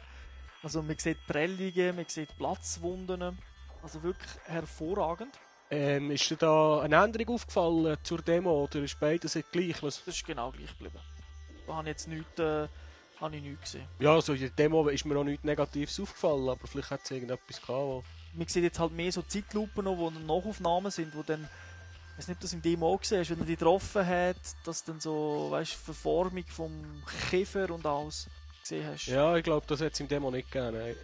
Also 0.62 0.82
man 0.82 0.98
sieht 0.98 1.26
Prellungen, 1.28 1.96
man 1.98 2.06
sieht 2.08 2.36
Platzwunden. 2.38 3.38
Also 3.82 4.02
wirklich 4.04 4.32
hervorragend. 4.46 5.38
Ähm, 5.70 6.12
ist 6.12 6.30
dir 6.30 6.38
da 6.38 6.82
eine 6.82 6.96
Änderung 7.04 7.36
aufgefallen 7.36 7.98
zur 8.04 8.22
Demo 8.22 8.64
oder 8.64 8.80
ist 8.84 9.00
beides 9.00 9.38
gleich? 9.52 9.82
Das 9.82 10.00
ist 10.08 10.26
genau 10.26 10.52
gleich 10.52 10.70
geblieben. 10.78 11.00
Da 11.68 11.74
habe 11.74 11.90
ich 11.90 11.94
jetzt 11.94 12.08
nichts, 12.08 12.40
äh, 12.40 12.68
habe 13.20 13.36
ich 13.38 13.44
nichts 13.44 13.62
gesehen. 13.72 13.88
Ja, 14.00 14.14
also 14.16 14.34
in 14.34 14.40
der 14.42 14.50
Demo 14.50 14.88
ist 14.90 15.06
mir 15.06 15.18
auch 15.18 15.24
nichts 15.24 15.44
Negatives 15.44 16.00
aufgefallen, 16.00 16.50
aber 16.50 16.68
vielleicht 16.68 16.90
hat 16.92 17.02
es 17.04 17.12
irgendetwas 17.12 17.62
gehabt. 17.62 18.06
Man 18.34 18.48
sieht 18.48 18.64
jetzt 18.64 18.80
halt 18.80 18.92
mehr 18.92 19.12
so 19.12 19.22
Zeitlupen 19.22 19.86
noch, 19.86 19.98
wo 19.98 20.10
Nachaufnahmen 20.10 20.92
sind, 20.92 21.16
wo 21.16 21.22
dann, 21.24 21.48
ich 22.14 22.18
weiß 22.20 22.28
nicht, 22.30 22.36
ob 22.38 22.42
du 22.42 22.46
das 22.46 22.54
im 22.54 22.62
Demo 22.62 22.94
auch 22.94 23.00
gesehen 23.00 23.20
hast, 23.20 23.30
wenn 23.30 23.40
er 23.40 23.46
die 23.46 23.56
getroffen 23.56 24.06
hat, 24.06 24.38
dass 24.66 24.84
dann 24.84 25.00
so, 25.00 25.48
weißt 25.52 25.74
du, 25.74 25.78
Verformung 25.78 26.46
vom 26.48 27.04
Kiefer 27.30 27.70
und 27.70 27.86
alles 27.86 28.28
gesehen 28.62 28.88
hast. 28.88 29.06
Ja, 29.08 29.36
ich 29.38 29.44
glaube, 29.44 29.66
das 29.68 29.82
hat 29.82 29.94
es 29.94 30.00
im 30.00 30.08
Demo 30.08 30.32
nicht 30.32 30.52
gegeben. 30.52 30.78
Nein. 30.78 30.96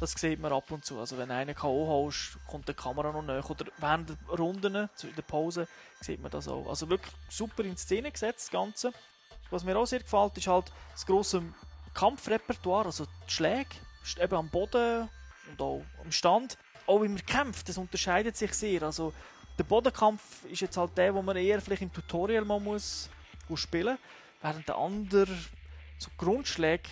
Das 0.00 0.12
sieht 0.12 0.40
man 0.40 0.52
ab 0.52 0.70
und 0.70 0.84
zu. 0.84 0.98
Also 0.98 1.18
wenn 1.18 1.30
einer 1.30 1.52
K.O. 1.54 1.86
haust, 1.86 2.38
kommt 2.48 2.66
die 2.66 2.72
Kamera 2.74 3.12
noch 3.12 3.22
näher. 3.22 3.48
Oder 3.48 3.66
während 3.76 4.08
der 4.08 4.16
Runden, 4.38 4.88
zu- 4.96 5.06
in 5.08 5.14
der 5.14 5.22
Pause, 5.22 5.68
sieht 6.00 6.20
man 6.20 6.30
das 6.30 6.48
auch. 6.48 6.66
Also 6.68 6.88
wirklich 6.88 7.14
super 7.28 7.62
in 7.62 7.76
Szene 7.76 8.10
gesetzt, 8.10 8.46
das 8.46 8.50
Ganze. 8.50 8.92
Was 9.52 9.64
mir 9.64 9.76
auch 9.78 9.84
sehr 9.84 10.00
gefällt, 10.00 10.36
ist 10.38 10.46
halt 10.46 10.72
das 10.92 11.04
grosse 11.04 11.42
Kampfrepertoire, 11.92 12.86
also 12.86 13.04
die 13.04 13.32
Schläge, 13.32 13.68
eben 14.18 14.34
am 14.34 14.48
Boden 14.48 15.10
und 15.50 15.60
auch 15.60 15.82
am 16.02 16.10
Stand. 16.10 16.56
Auch 16.86 17.02
wie 17.02 17.08
man 17.08 17.24
kämpft, 17.26 17.68
das 17.68 17.76
unterscheidet 17.76 18.34
sich 18.34 18.54
sehr. 18.54 18.82
Also 18.82 19.12
Der 19.58 19.64
Bodenkampf 19.64 20.44
ist 20.46 20.62
jetzt 20.62 20.78
halt 20.78 20.96
der, 20.96 21.14
wo 21.14 21.20
man 21.20 21.36
eher 21.36 21.60
vielleicht 21.60 21.82
im 21.82 21.92
Tutorial 21.92 22.46
mal 22.46 22.58
muss 22.58 23.10
spielen, 23.54 23.98
während 24.40 24.66
der 24.66 24.78
andere 24.78 25.36
so 25.98 26.08
Grundschläge 26.16 26.88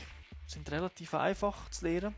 sind 0.47 0.71
relativ 0.71 1.15
einfach 1.15 1.71
zu 1.71 1.87
lernen. 1.87 2.15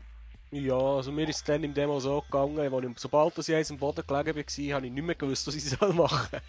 Ja, 0.51 0.77
also 0.77 1.13
mir 1.13 1.29
ist 1.29 1.37
es 1.37 1.43
dann 1.45 1.63
im 1.63 1.73
Demo 1.73 2.01
so 2.01 2.21
gegangen, 2.21 2.91
ich, 2.91 2.99
sobald 2.99 3.37
ich 3.37 3.71
am 3.71 3.77
Boden 3.77 4.05
gelegen 4.05 4.35
war, 4.35 4.75
habe 4.75 4.85
ich 4.87 4.91
nicht 4.91 5.03
mehr 5.03 5.15
gewusst, 5.15 5.47
was 5.47 5.55
ich 5.55 5.79
machen 5.79 6.27
soll. 6.29 6.41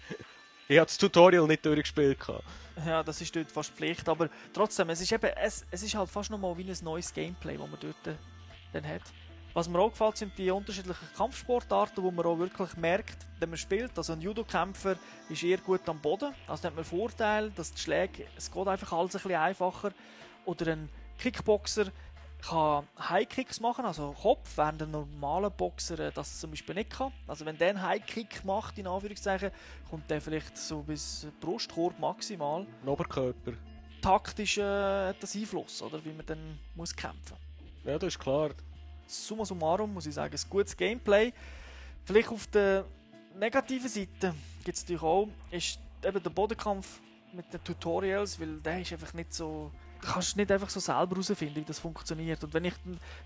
Ich 0.67 0.77
habe 0.77 0.87
das 0.87 0.97
Tutorial 0.97 1.47
nicht 1.47 1.65
durchgespielt. 1.65 2.17
Ja, 2.85 3.03
das 3.03 3.21
ist 3.21 3.35
dort 3.35 3.51
fast 3.51 3.71
Pflicht, 3.71 4.07
aber 4.09 4.29
trotzdem, 4.53 4.89
es 4.89 4.99
ist 5.01 5.11
eben, 5.11 5.31
es, 5.37 5.65
es 5.71 5.83
ist 5.83 5.95
halt 5.95 6.09
fast 6.09 6.29
nochmal 6.29 6.57
wie 6.57 6.69
ein 6.69 6.77
neues 6.83 7.13
Gameplay, 7.13 7.57
das 7.57 7.69
man 7.69 7.79
dort 7.79 8.07
äh, 8.07 8.15
dann 8.73 8.87
hat. 8.87 9.03
Was 9.53 9.69
mir 9.69 9.79
auch 9.79 9.91
gefällt, 9.91 10.17
sind 10.17 10.37
die 10.37 10.51
unterschiedlichen 10.51 11.07
Kampfsportarten, 11.15 12.03
wo 12.03 12.11
man 12.11 12.25
auch 12.25 12.37
wirklich 12.37 12.75
merkt, 12.75 13.25
wenn 13.39 13.49
man 13.49 13.57
spielt. 13.57 13.97
Also 13.97 14.11
ein 14.11 14.19
Judo-Kämpfer 14.19 14.97
ist 15.29 15.43
eher 15.43 15.59
gut 15.59 15.87
am 15.87 16.01
Boden, 16.01 16.33
also 16.45 16.67
hat 16.67 16.75
man 16.75 16.83
Vorteil, 16.83 17.51
dass 17.51 17.73
die 17.73 17.79
Schläge, 17.79 18.25
es 18.35 18.51
geht 18.51 18.67
einfach 18.67 18.91
alles 18.91 19.15
ein 19.15 19.21
bisschen 19.21 19.39
einfacher. 19.39 19.91
Oder 20.43 20.73
ein 20.73 20.89
Kickboxer 21.17 21.85
kann 22.47 22.87
High-Kicks 22.99 23.59
machen, 23.59 23.85
also 23.85 24.13
Kopf, 24.13 24.57
während 24.57 24.83
ein 24.83 24.91
normaler 24.91 25.49
Boxer 25.49 25.99
äh, 25.99 26.11
das 26.11 26.39
zum 26.39 26.51
Beispiel 26.51 26.75
nicht 26.75 26.91
kann. 26.91 27.11
Also 27.27 27.45
wenn 27.45 27.57
der 27.57 27.69
einen 27.69 27.81
High-Kick 27.81 28.45
macht, 28.45 28.77
in 28.77 28.87
Anführungszeichen, 28.87 29.51
kommt 29.89 30.09
der 30.09 30.21
vielleicht 30.21 30.57
so 30.57 30.81
bis 30.81 31.27
Brustkorb 31.39 31.97
maximal. 31.99 32.65
Ein 32.83 32.87
Oberkörper. 32.87 33.53
Taktisch 34.01 34.57
äh, 34.57 34.61
hat 35.09 35.21
das 35.21 35.35
Einfluss, 35.35 35.81
oder, 35.81 36.03
wie 36.05 36.13
man 36.13 36.25
dann 36.25 36.59
muss 36.75 36.95
kämpfen 36.95 37.37
Ja, 37.83 37.97
das 37.97 38.09
ist 38.09 38.19
klar 38.19 38.51
summa 39.07 39.45
summarum 39.45 39.93
muss 39.93 40.05
ich 40.05 40.13
sagen, 40.13 40.35
ein 40.35 40.49
gutes 40.49 40.75
Gameplay. 40.75 41.33
Vielleicht 42.05 42.29
auf 42.29 42.47
der 42.47 42.85
negativen 43.37 43.89
Seite 43.89 44.33
gibt 44.63 44.77
es 44.77 44.83
natürlich 44.83 45.03
auch, 45.03 45.27
ist 45.51 45.79
eben 46.03 46.21
der 46.21 46.29
Bodenkampf 46.29 47.01
mit 47.33 47.51
den 47.51 47.63
Tutorials, 47.63 48.39
weil 48.39 48.59
der 48.61 48.81
ist 48.81 48.93
einfach 48.93 49.13
nicht 49.13 49.33
so 49.33 49.71
du 50.05 50.11
kannst 50.13 50.37
nicht 50.37 50.51
einfach 50.51 50.69
so 50.69 50.79
selber 50.79 51.15
herausfinden, 51.15 51.55
wie 51.55 51.63
das 51.63 51.79
funktioniert. 51.79 52.43
Und 52.43 52.53
wenn 52.53 52.65
ich, 52.65 52.73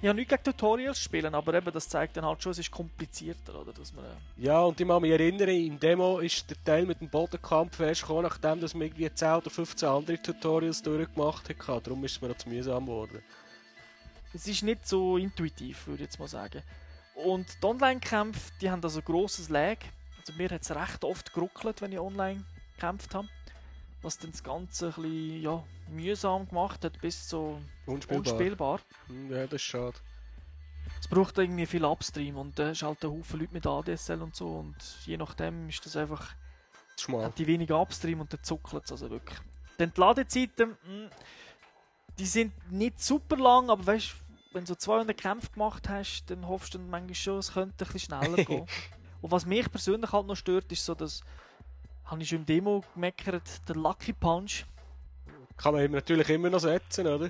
ich 0.02 0.08
habe 0.08 0.16
nicht 0.18 0.30
gegen 0.30 0.44
Tutorials 0.44 1.00
spielen, 1.00 1.36
aber 1.36 1.54
eben 1.54 1.72
das 1.72 1.90
zeigt 1.90 2.18
dann 2.18 2.26
halt 2.26 2.42
schon, 2.42 2.52
es 2.52 2.60
ist 2.60 2.72
komplizierter, 2.72 3.60
oder? 3.60 3.74
Dass 3.74 3.94
man, 3.94 4.06
ja, 4.38 4.62
und 4.62 4.80
ich 4.80 4.88
kann 4.88 5.02
mich 5.02 5.12
erinnern, 5.12 5.50
im 5.50 5.80
Demo 5.80 6.20
ist 6.20 6.50
der 6.50 6.64
Teil 6.64 6.86
mit 6.86 7.02
dem 7.02 7.10
Bodenkampf 7.10 7.80
erst 7.80 8.02
gekommen, 8.02 8.24
nachdem 8.24 8.62
dass 8.62 8.74
man 8.74 8.84
irgendwie 8.84 9.14
10 9.14 9.30
oder 9.34 9.50
15 9.50 9.90
andere 9.90 10.22
Tutorials 10.22 10.82
durchgemacht 10.82 11.50
hat. 11.50 11.88
Darum 11.88 12.04
ist 12.06 12.14
es 12.14 12.22
mir 12.22 12.30
noch 12.30 12.38
zu 12.38 12.50
mühsam 12.50 12.86
geworden. 12.86 13.22
Es 14.34 14.48
ist 14.48 14.64
nicht 14.64 14.88
so 14.88 15.18
intuitiv, 15.18 15.88
würde 15.88 16.04
ich 16.04 16.10
jetzt 16.10 16.20
mal 16.20 16.28
sagen. 16.28 16.62
Und 17.16 17.48
die 17.62 17.66
Online-Kämpfe, 17.66 18.52
die 18.62 18.70
haben 18.70 18.84
also 18.84 19.02
grosses 19.02 19.50
Lag. 19.50 19.78
Also 20.20 20.34
mir 20.34 20.50
hat 20.50 20.62
es 20.62 20.72
recht 20.72 21.04
oft 21.04 21.34
geruckelt, 21.34 21.82
wenn 21.82 21.92
ich 21.92 22.00
online 22.00 22.46
gekämpft 22.76 23.14
habe. 23.14 23.28
Was 24.02 24.18
dann 24.18 24.32
das 24.32 24.44
Ganze 24.44 24.88
ein 24.88 24.94
bisschen 24.94 25.42
ja, 25.42 25.64
mühsam 25.90 26.48
gemacht 26.48 26.86
hat, 26.86 27.00
bis 27.02 27.30
so 27.30 27.60
unspielbar. 27.86 28.18
unspielbar. 28.18 28.80
Hm, 29.08 29.32
ja, 29.32 29.44
das 29.44 29.54
ist 29.54 29.64
schade. 29.64 29.98
Es 31.02 31.08
braucht 31.08 31.38
irgendwie 31.38 31.66
viel 31.66 31.86
Upstream 31.86 32.38
und 32.38 32.58
da 32.58 32.70
äh, 32.70 32.72
ist 32.72 32.84
halt 32.84 33.04
ein 33.04 33.12
Haufen 33.12 33.40
Leute 33.40 33.54
mit 33.54 33.68
ADSL 33.68 34.22
und 34.22 34.36
so 34.36 34.48
und 34.48 34.76
je 35.06 35.18
nachdem 35.18 35.70
ist 35.70 35.86
das 35.86 35.96
einfach 35.96 36.34
Schmal. 36.98 37.26
hat 37.26 37.38
die 37.38 37.48
wenig 37.48 37.72
Upstream 37.72 38.22
und 38.22 38.34
dann 38.34 38.44
zuckelt 38.44 38.86
es 38.86 38.92
also 38.92 39.10
wirklich. 39.10 39.40
Dann 39.78 39.94
die 39.96 40.00
Ladezeiten, 40.00 40.70
mh, 40.70 40.78
hm, 40.84 41.10
die 42.18 42.26
sind 42.26 42.72
nicht 42.72 43.02
super 43.02 43.38
lang, 43.38 43.70
aber 43.70 43.86
weißt 43.86 44.16
wenn 44.52 44.64
du 44.64 44.70
so 44.70 44.76
200 44.76 45.18
Kämpfe 45.18 45.52
gemacht 45.52 45.88
hast, 45.90 46.26
dann 46.28 46.48
hoffst 46.48 46.74
du 46.74 46.80
dann 46.80 46.90
manchmal 46.90 47.16
schon, 47.16 47.38
es 47.38 47.54
könnte 47.54 47.86
ein 47.86 47.92
bisschen 47.92 48.00
schneller 48.00 48.44
gehen. 48.46 48.66
Und 49.22 49.32
was 49.32 49.46
mich 49.46 49.70
persönlich 49.70 50.12
halt 50.12 50.26
noch 50.26 50.36
stört, 50.36 50.72
ist 50.72 50.86
so, 50.86 50.96
dass, 50.96 51.22
habe 52.10 52.22
ich 52.22 52.30
schon 52.30 52.40
im 52.40 52.46
Demo 52.46 52.84
gemeckert, 52.94 53.68
der 53.68 53.76
Lucky 53.76 54.14
Punch. 54.14 54.66
Kann 55.58 55.74
man 55.74 55.92
natürlich 55.92 56.30
immer 56.30 56.50
noch 56.50 56.60
setzen, 56.60 57.06
oder? 57.06 57.30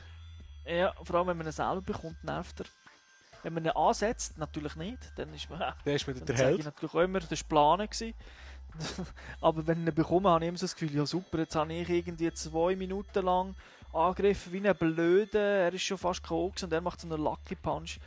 Ja, 0.65 0.93
vor 1.03 1.17
allem 1.17 1.27
wenn 1.27 1.37
man 1.37 1.47
ihn 1.47 1.51
selber 1.51 1.81
bekommt, 1.81 2.23
nervt 2.23 2.61
er. 2.61 2.65
Wenn 3.43 3.53
man 3.53 3.65
ihn 3.65 3.71
ansetzt, 3.71 4.37
natürlich 4.37 4.75
nicht, 4.75 4.99
dann 5.15 5.33
ist 5.33 5.49
man... 5.49 5.59
Dann 5.59 5.93
ist 5.93 6.07
man 6.07 6.25
der 6.25 6.35
Held. 6.35 6.59
Ich 6.59 6.65
natürlich 6.65 6.93
auch 6.93 6.99
immer, 6.99 7.19
das 7.19 7.31
war 7.49 7.75
Plan. 7.77 7.87
Aber 9.41 9.65
wenn 9.65 9.81
ich 9.81 9.87
ihn 9.87 9.95
bekomme, 9.95 10.29
habe 10.29 10.45
ich 10.45 10.49
immer 10.49 10.57
so 10.57 10.65
das 10.65 10.75
Gefühl, 10.75 10.95
ja 10.95 11.05
super, 11.05 11.39
jetzt 11.39 11.55
habe 11.55 11.73
ich 11.73 11.89
irgendwie 11.89 12.31
zwei 12.33 12.75
Minuten 12.75 13.25
lang 13.25 13.55
angegriffen 13.91 14.53
wie 14.53 14.67
ein 14.67 14.75
Blöder. 14.77 15.39
Er 15.39 15.73
ist 15.73 15.81
schon 15.81 15.97
fast 15.97 16.23
K.O. 16.23 16.53
und 16.61 16.71
er 16.71 16.81
macht 16.81 17.01
so 17.01 17.07
einen 17.07 17.21
Lucky 17.21 17.55
Punch. 17.55 17.99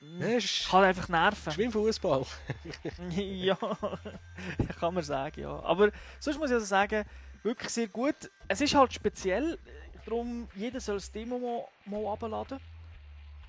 Ja, 0.00 0.38
kann 0.70 0.84
einfach 0.84 1.08
nerven. 1.08 1.50
Ist 1.50 1.58
wie 1.58 1.64
im 1.64 1.72
Fußball. 1.72 2.24
ja, 3.10 3.56
kann 4.80 4.94
man 4.94 5.02
sagen, 5.02 5.40
ja. 5.40 5.60
Aber 5.62 5.90
sonst 6.20 6.38
muss 6.38 6.50
ich 6.50 6.54
also 6.54 6.66
sagen, 6.66 7.04
wirklich 7.42 7.70
sehr 7.70 7.88
gut. 7.88 8.30
Es 8.46 8.60
ist 8.60 8.74
halt 8.74 8.92
speziell, 8.92 9.58
darum 10.04 10.48
jeder 10.54 10.80
soll 10.80 10.96
das 10.96 11.10
Demo 11.10 11.38
mal, 11.38 12.00
mal 12.00 12.12
abladen. 12.12 12.60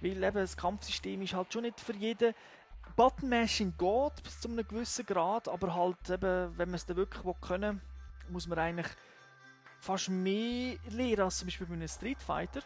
Weil 0.01 0.23
eben 0.23 0.38
das 0.38 0.57
Kampfsystem 0.57 1.21
ist 1.21 1.33
halt 1.33 1.53
schon 1.53 1.63
nicht 1.63 1.79
für 1.79 1.93
jeden. 1.93 2.33
Button-Mashing 2.95 3.75
geht 3.77 4.23
bis 4.23 4.39
zu 4.41 4.49
einem 4.49 4.67
gewissen 4.67 5.05
Grad, 5.05 5.47
aber 5.47 5.73
halt 5.73 6.09
eben, 6.09 6.57
wenn 6.57 6.69
man 6.69 6.75
es 6.75 6.85
dann 6.85 6.97
wirklich 6.97 7.23
können 7.41 7.81
muss 8.29 8.47
man 8.47 8.59
eigentlich 8.59 8.88
fast 9.79 10.09
mehr 10.09 10.77
lernen 10.89 11.21
als 11.21 11.39
zum 11.39 11.47
Beispiel 11.47 11.67
bei 11.67 11.73
einem 11.73 11.88
Street 11.88 12.21
Fighter. 12.21 12.62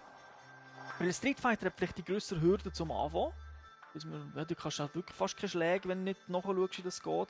Weil 1.00 1.08
ein 1.08 1.13
Street 1.13 1.39
Fighter 1.39 1.67
hat 1.67 1.74
vielleicht 1.78 1.98
die 1.98 2.04
größere 2.04 2.41
Hürde 2.41 2.72
zum 2.72 2.91
Anfang. 2.91 3.32
Ja, 4.36 4.45
du 4.45 4.56
kannst 4.56 4.79
halt 4.79 4.95
wirklich 4.95 5.15
fast 5.15 5.38
keine 5.38 5.49
Schläge, 5.49 5.89
wenn 5.89 5.99
du 5.99 6.03
nicht 6.06 6.29
nachschaust, 6.29 6.77
wie 6.77 6.82
das 6.82 7.01
geht. 7.01 7.27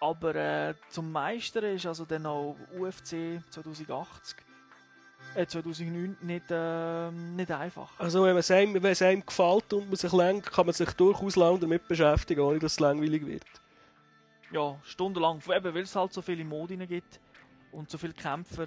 Aber 0.00 0.34
äh, 0.34 0.74
zum 0.90 1.10
Meistern 1.10 1.64
ist 1.64 1.86
also 1.86 2.04
dann 2.04 2.26
auch 2.26 2.56
UFC 2.78 3.40
2080 3.50 4.36
äh, 5.34 5.46
2009 5.46 6.16
nicht, 6.22 6.50
äh, 6.50 7.10
nicht 7.10 7.50
einfach. 7.50 7.90
Also 7.98 8.24
wenn, 8.24 8.36
es 8.36 8.50
einem, 8.50 8.74
wenn 8.74 8.92
es 8.92 9.02
einem 9.02 9.24
gefällt 9.24 9.72
und 9.72 9.88
man 9.88 9.96
sich 9.96 10.12
lenkt, 10.12 10.50
kann 10.50 10.66
man 10.66 10.74
sich 10.74 10.90
durchaus 10.92 11.36
lange 11.36 11.60
damit 11.60 11.86
beschäftigen, 11.88 12.40
ohne 12.40 12.58
dass 12.58 12.72
es 12.72 12.80
langweilig 12.80 13.26
wird. 13.26 13.44
Ja, 14.52 14.78
stundenlang, 14.84 15.42
eben 15.48 15.74
weil 15.74 15.82
es 15.82 15.96
halt 15.96 16.12
so 16.12 16.22
viele 16.22 16.44
Modine 16.44 16.86
gibt 16.86 17.20
und 17.72 17.90
so 17.90 17.98
viele 17.98 18.12
Kämpfer. 18.12 18.66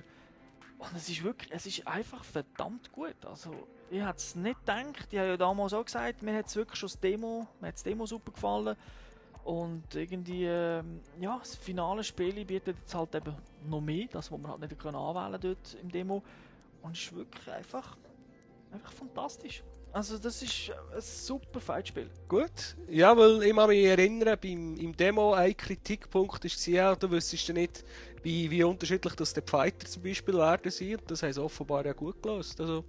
Und 0.79 0.95
es 0.95 1.09
ist 1.09 1.23
wirklich, 1.23 1.51
es 1.51 1.65
ist 1.65 1.85
einfach 1.85 2.23
verdammt 2.23 2.91
gut. 2.93 3.25
Also, 3.25 3.51
ich 3.91 3.99
hätte 3.99 4.15
es 4.15 4.35
nicht 4.35 4.59
gedacht. 4.61 5.07
Ich 5.11 5.19
habe 5.19 5.29
ja 5.29 5.37
damals 5.37 5.73
auch 5.73 5.83
gesagt, 5.83 6.23
mir 6.23 6.35
hat 6.37 6.47
es 6.47 6.55
wirklich 6.55 6.79
schon 6.79 6.87
das 6.87 6.99
Demo, 6.99 7.47
mir 7.59 7.71
das 7.71 7.83
Demo 7.83 8.05
super 8.05 8.31
gefallen. 8.31 8.77
Und 9.43 9.93
irgendwie, 9.93 10.45
äh, 10.45 10.81
ja, 11.19 11.37
das 11.37 11.55
finale 11.55 12.03
Spiel 12.03 12.45
bietet 12.45 12.77
jetzt 12.79 12.95
halt 12.95 13.13
eben 13.13 13.35
noch 13.67 13.81
mehr, 13.81 14.07
das, 14.09 14.31
was 14.31 14.39
man 14.39 14.51
halt 14.51 14.61
nicht 14.61 14.85
anwählen 14.85 15.39
dort 15.41 15.77
im 15.81 15.91
Demo. 15.91 16.23
Und 16.81 16.95
es 16.95 17.03
ist 17.03 17.15
wirklich 17.15 17.51
einfach, 17.51 17.97
einfach 18.71 18.93
fantastisch. 18.93 19.63
Also 19.91 20.19
das 20.19 20.41
ist 20.41 20.71
ein 20.93 21.01
super 21.01 21.59
Fightspiel. 21.59 22.09
Gut. 22.27 22.77
Ja, 22.87 23.17
weil 23.17 23.41
ich 23.43 23.53
mich 23.53 23.85
erinnern, 23.85 24.37
beim, 24.39 24.75
im 24.75 24.95
Demo 24.95 25.33
ein 25.33 25.57
Kritikpunkt 25.57 26.43
war, 26.43 26.73
ja, 26.73 26.95
du 26.95 27.09
wüsstest 27.09 27.47
ja 27.47 27.53
nicht, 27.55 27.83
wie, 28.21 28.51
wie 28.51 28.63
unterschiedlich 28.63 29.15
das 29.15 29.33
die 29.33 29.41
Fighter 29.41 29.87
zum 29.87 30.03
Beispiel 30.03 30.35
werden 30.35 30.71
sind. 30.71 31.01
Das 31.07 31.23
haben 31.23 31.33
sie 31.33 31.41
offenbar 31.41 31.85
ja 31.85 31.93
gut 31.93 32.21
gelöst. 32.21 32.59
Also. 32.61 32.85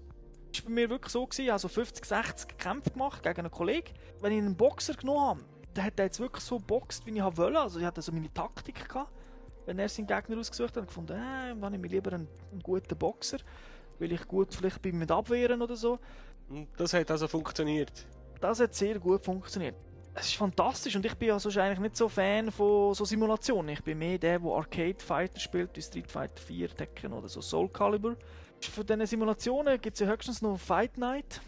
Das 0.52 0.62
war 0.62 0.68
bei 0.68 0.74
mir 0.74 0.90
wirklich 0.90 1.12
so, 1.12 1.26
gewesen, 1.26 1.50
also 1.50 1.68
50, 1.68 2.04
60 2.04 2.58
Kämpfe 2.58 2.90
gemacht 2.90 3.22
gegen 3.22 3.38
einen 3.38 3.50
Kollegen. 3.50 3.94
Wenn 4.20 4.32
ich 4.32 4.38
einen 4.38 4.56
Boxer 4.56 4.94
genommen 4.94 5.20
habe, 5.20 5.40
dann 5.74 5.84
hat 5.84 5.98
er 5.98 6.06
jetzt 6.06 6.20
wirklich 6.20 6.44
so 6.44 6.58
boxt, 6.58 7.06
wie 7.06 7.16
ich 7.16 7.22
wollte. 7.22 7.58
Also 7.58 7.78
ich 7.78 7.84
hatte 7.84 8.02
so 8.02 8.12
meine 8.12 8.32
Taktik 8.32 8.88
gehabt. 8.88 9.12
Wenn 9.66 9.78
er 9.78 9.88
seinen 9.88 10.06
Gegner 10.06 10.38
ausgesucht 10.38 10.70
hat, 10.70 10.76
habe 10.76 10.86
ich 10.86 10.88
gefunden, 10.88 11.12
äh, 11.12 11.54
dann 11.60 11.72
nehme 11.72 11.86
ich 11.86 11.92
lieber 11.92 12.12
einen, 12.12 12.28
einen 12.50 12.60
guten 12.60 12.96
Boxer, 12.98 13.38
weil 13.98 14.12
ich 14.12 14.26
gut 14.26 14.54
vielleicht 14.54 14.82
bin 14.82 14.98
mit 14.98 15.10
Abwehren 15.10 15.62
oder 15.62 15.76
so. 15.76 15.98
Und 16.50 16.68
das 16.76 16.92
hat 16.92 17.10
also 17.10 17.26
funktioniert? 17.28 18.06
Das 18.40 18.60
hat 18.60 18.74
sehr 18.74 18.98
gut 18.98 19.24
funktioniert 19.24 19.76
es 20.14 20.26
ist 20.26 20.36
fantastisch 20.36 20.96
und 20.96 21.06
ich 21.06 21.14
bin 21.14 21.30
also 21.30 21.48
eigentlich 21.60 21.78
nicht 21.78 21.96
so 21.96 22.08
Fan 22.08 22.50
von 22.50 22.94
so 22.94 23.04
Simulationen. 23.04 23.70
Ich 23.70 23.82
bin 23.82 23.98
mehr 23.98 24.18
der, 24.18 24.38
der 24.38 24.50
Arcade 24.50 24.98
Fighter 24.98 25.38
spielt, 25.38 25.76
wie 25.76 25.82
Street 25.82 26.10
Fighter 26.10 26.40
4, 26.42 26.68
Tekken 26.70 27.12
oder 27.12 27.28
so 27.28 27.40
Soul 27.40 27.68
Calibur. 27.68 28.16
Von 28.60 28.86
diesen 28.86 29.06
Simulationen 29.06 29.80
gibt 29.80 29.94
es 29.94 30.00
ja 30.00 30.06
höchstens 30.06 30.42
noch 30.42 30.58
Fight 30.58 30.98
Night, 30.98 31.40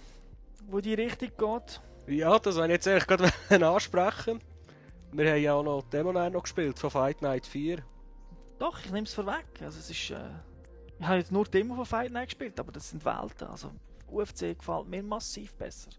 wo 0.68 0.80
die 0.80 0.94
richtig 0.94 1.36
geht. 1.36 1.80
Ja, 2.06 2.38
das 2.38 2.56
wollte 2.56 2.68
ich 2.68 2.84
jetzt 2.84 2.88
eigentlich 2.88 3.06
gerade 3.06 3.66
ansprechen. 3.66 4.40
Wir 5.12 5.30
haben 5.30 5.42
ja 5.42 5.54
auch 5.54 5.62
noch 5.62 5.82
Demo 5.82 6.12
noch 6.12 6.42
gespielt 6.42 6.78
von 6.78 6.90
Fight 6.90 7.20
Night 7.20 7.46
4. 7.46 7.82
Doch, 8.58 8.78
ich 8.80 8.92
nehme 8.92 9.06
es 9.06 9.12
vorweg. 9.12 9.44
Also 9.60 9.78
es 9.78 9.90
ist, 9.90 10.10
äh, 10.10 10.16
ich 10.98 11.06
habe 11.06 11.18
jetzt 11.18 11.32
nur 11.32 11.44
Demo 11.44 11.74
von 11.74 11.84
Fight 11.84 12.12
Night 12.12 12.28
gespielt, 12.28 12.58
aber 12.58 12.72
das 12.72 12.90
sind 12.90 13.04
Welten. 13.04 13.48
Also 13.48 13.72
UFC 14.12 14.58
gefällt 14.58 14.88
mir 14.88 15.02
massiv 15.02 15.54
besser. 15.54 15.90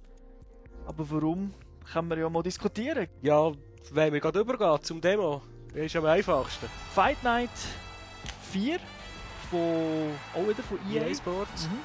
Aber 0.86 1.10
warum? 1.10 1.54
können 1.91 2.10
wir 2.10 2.17
ja 2.17 2.30
mal 2.30 2.43
diskutieren. 2.43 3.08
Ja, 3.21 3.52
wenn 3.91 4.13
wir 4.13 4.19
gerade 4.19 4.39
übergehen 4.39 4.82
zum 4.82 5.02
Demo, 5.02 5.41
das 5.73 5.86
ist 5.86 5.95
am 5.95 6.06
einfachsten. 6.06 6.67
Fight 6.93 7.21
Night 7.23 7.49
4 8.52 8.80
von, 9.49 9.60
auch 10.34 10.47
wieder 10.47 10.63
von 10.63 10.80
EA, 10.91 11.08
EA 11.08 11.15
Sports. 11.15 11.67
Mhm. 11.67 11.80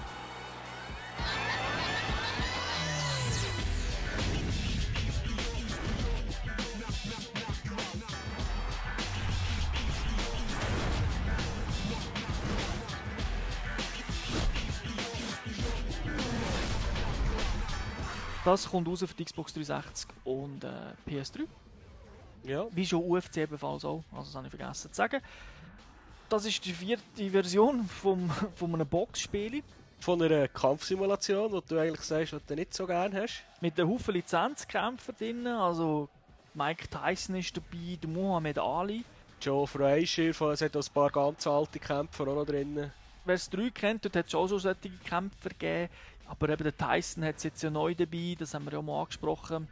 Das 18.49 18.71
kommt 18.71 18.89
raus 18.89 19.01
für 19.01 19.15
die 19.15 19.27
Xbox 19.27 19.53
360 19.53 20.09
und 20.25 20.65
äh, 20.65 20.71
PS3. 21.07 21.41
Ja. 22.45 22.65
Wie 22.71 22.87
schon 22.87 23.03
UFC 23.03 23.37
ebenfalls 23.37 23.85
auch, 23.85 24.03
also 24.11 24.25
das 24.25 24.35
habe 24.35 24.47
ich 24.47 24.55
vergessen 24.57 24.91
zu 24.91 24.97
sagen. 24.97 25.21
Das 26.31 26.47
ist 26.47 26.65
die 26.65 26.73
vierte 26.73 27.31
Version 27.31 27.85
vom, 27.85 28.31
von 28.55 28.75
einem 28.75 28.87
Boxspiel 28.87 29.63
Von 30.01 30.23
einer 30.23 30.49
Kampfsimulation, 30.49 31.53
die 31.53 31.61
du 31.69 31.79
eigentlich 31.79 32.01
sagst, 32.01 32.33
was 32.33 32.43
du 32.47 32.55
nicht 32.55 32.73
so 32.73 32.87
gerne 32.87 33.21
hast. 33.21 33.45
mit 33.61 33.79
einem 33.79 33.91
Haufen 33.91 34.15
Lizenzkämpfer 34.15 35.13
drin. 35.13 35.47
Also 35.47 36.09
Mike 36.55 36.89
Tyson 36.89 37.37
ist 37.37 37.55
dabei, 37.55 37.99
der 38.03 38.09
Muhammad 38.09 38.59
Ali. 38.59 39.05
Joe 39.43 39.67
Frazier, 39.67 40.31
es 40.31 40.63
hat 40.63 40.75
auch 40.75 40.87
ein 40.87 40.95
paar 40.95 41.11
ganz 41.11 41.47
alte 41.47 41.79
Kämpfer 41.79 42.29
auch 42.29 42.35
noch 42.37 42.47
drin. 42.47 42.91
Wer 43.27 43.35
es 43.35 43.51
3 43.51 43.69
kennt, 43.69 44.07
dort 44.07 44.17
hat 44.17 44.27
es 44.29 44.35
auch 44.35 44.49
schon 44.49 44.59
solche 44.59 44.89
Kämpfer 45.05 45.51
gegeben. 45.51 45.91
Aber 46.29 46.51
eben 46.51 46.63
der 46.63 46.77
Tyson 46.77 47.25
hat 47.25 47.37
es 47.37 47.45
jetzt 47.45 47.63
ja 47.63 47.71
neu 47.71 47.95
dabei, 47.95 48.37
das 48.39 48.55
haben 48.55 48.67
wir 48.67 48.75
ja 48.75 48.83
mal 48.83 49.01
angesprochen 49.01 49.67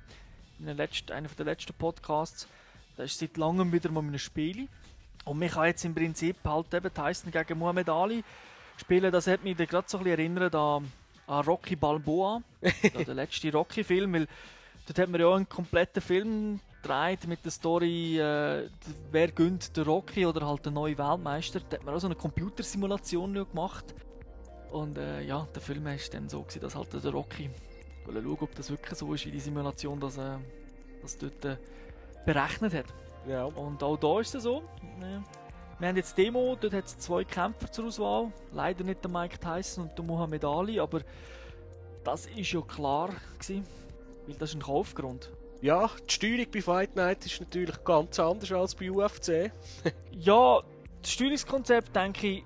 in 0.59 0.67
der 0.67 0.75
letzten, 0.75 1.13
einer 1.13 1.29
der 1.29 1.45
letzten 1.45 1.75
Podcasts. 1.75 2.49
Da 2.97 3.03
ist 3.03 3.19
seit 3.19 3.37
langem 3.37 3.73
wieder 3.73 3.91
mal 3.91 4.01
in 4.01 4.09
einem 4.09 4.19
Spiel. 4.19 4.69
Und 5.25 5.39
mich 5.39 5.53
kann 5.53 5.67
jetzt 5.67 5.85
im 5.85 5.95
Prinzip 5.95 6.37
halt 6.45 6.73
eben 6.73 6.93
Tyson 6.93 7.31
gegen 7.31 7.59
Muhammad 7.59 7.89
Ali 7.89 8.25
spielen. 8.79 9.13
Das 9.13 9.27
hat 9.27 9.45
mich 9.45 9.57
gerade 9.57 9.87
so 9.87 9.99
ein 9.99 10.05
bisschen 10.05 10.19
erinnert 10.19 10.55
an, 10.55 10.91
an 11.27 11.45
Rocky 11.45 11.77
Balboa, 11.77 12.43
an 12.63 13.05
den 13.05 13.17
letzten 13.17 13.51
Rocky-Film, 13.51 14.15
weil 14.15 14.29
dort 14.87 14.99
hat 14.99 15.09
man 15.11 15.21
ja 15.21 15.27
auch 15.27 15.37
einen 15.37 15.49
kompletten 15.49 16.01
Film 16.01 16.61
gedreht 16.81 17.27
mit 17.27 17.45
der 17.45 17.51
Story, 17.51 18.19
äh, 18.19 18.69
wer 19.11 19.29
gönnt 19.33 19.77
der 19.77 19.85
Rocky 19.85 20.25
oder 20.25 20.47
halt 20.47 20.65
der 20.65 20.73
neue 20.73 20.97
Weltmeister. 20.97 21.61
Da 21.69 21.77
hat 21.77 21.85
man 21.85 21.95
auch 21.95 22.01
so 22.01 22.07
eine 22.07 22.15
Computersimulation 22.15 23.35
gemacht. 23.35 23.95
Und 24.71 24.99
äh, 24.99 25.23
ja, 25.23 25.47
der 25.55 25.63
Film 25.63 25.85
war 25.85 25.97
dann 26.13 26.29
so, 26.29 26.43
gewesen, 26.43 26.61
dass 26.61 26.75
halt 26.75 26.93
der 26.93 27.13
Rocky 27.13 27.51
wollte 28.05 28.23
schauen, 28.23 28.39
ob 28.41 28.55
das 28.55 28.71
wirklich 28.71 28.99
so 28.99 29.13
ist, 29.15 29.27
wie 29.27 29.31
die 29.31 29.41
Simulation 29.41 29.99
das, 30.01 30.19
äh, 30.19 30.37
das 31.03 31.19
dort 31.19 31.45
äh, 31.45 31.57
berechnet 32.25 32.75
hat. 32.75 32.87
Ja. 33.29 33.45
Und 33.45 33.83
auch 33.83 33.97
da 33.97 34.21
ist 34.21 34.35
es 34.35 34.45
so. 34.45 34.63
Ja. 35.01 35.23
Wir 35.79 35.89
haben 35.89 35.97
jetzt 35.97 36.17
Demo, 36.17 36.57
dort 36.59 36.73
hat 36.73 36.87
es 36.87 36.99
zwei 36.99 37.25
Kämpfer 37.25 37.71
zur 37.71 37.87
Auswahl. 37.87 38.33
Leider 38.53 38.83
nicht 38.85 39.03
der 39.05 39.11
Mike 39.11 39.39
Tyson 39.39 39.85
und 39.85 39.99
der 39.99 40.05
Muhammad 40.05 40.45
Ali, 40.45 40.81
aber 40.81 41.03
das 42.03 42.27
ist 42.27 42.53
ja 42.53 42.63
klar 42.63 43.11
gewesen, 43.39 43.65
weil 44.27 44.37
das 44.37 44.51
ist 44.51 44.57
ein 44.57 44.63
Kaufgrund. 44.63 45.31
ja, 45.61 45.91
die 46.09 46.13
Steuerung 46.13 46.47
bei 46.53 46.63
Fight 46.63 46.97
Night 46.97 47.27
ist 47.27 47.41
natürlich 47.41 47.83
ganz 47.85 48.19
anders 48.19 48.53
als 48.53 48.75
bei 48.75 48.91
UFC. 48.91 49.51
Ja, 50.13 50.63
das 51.03 51.13
Steuerungskonzept, 51.13 51.95
denke 51.95 52.27
ich, 52.27 52.45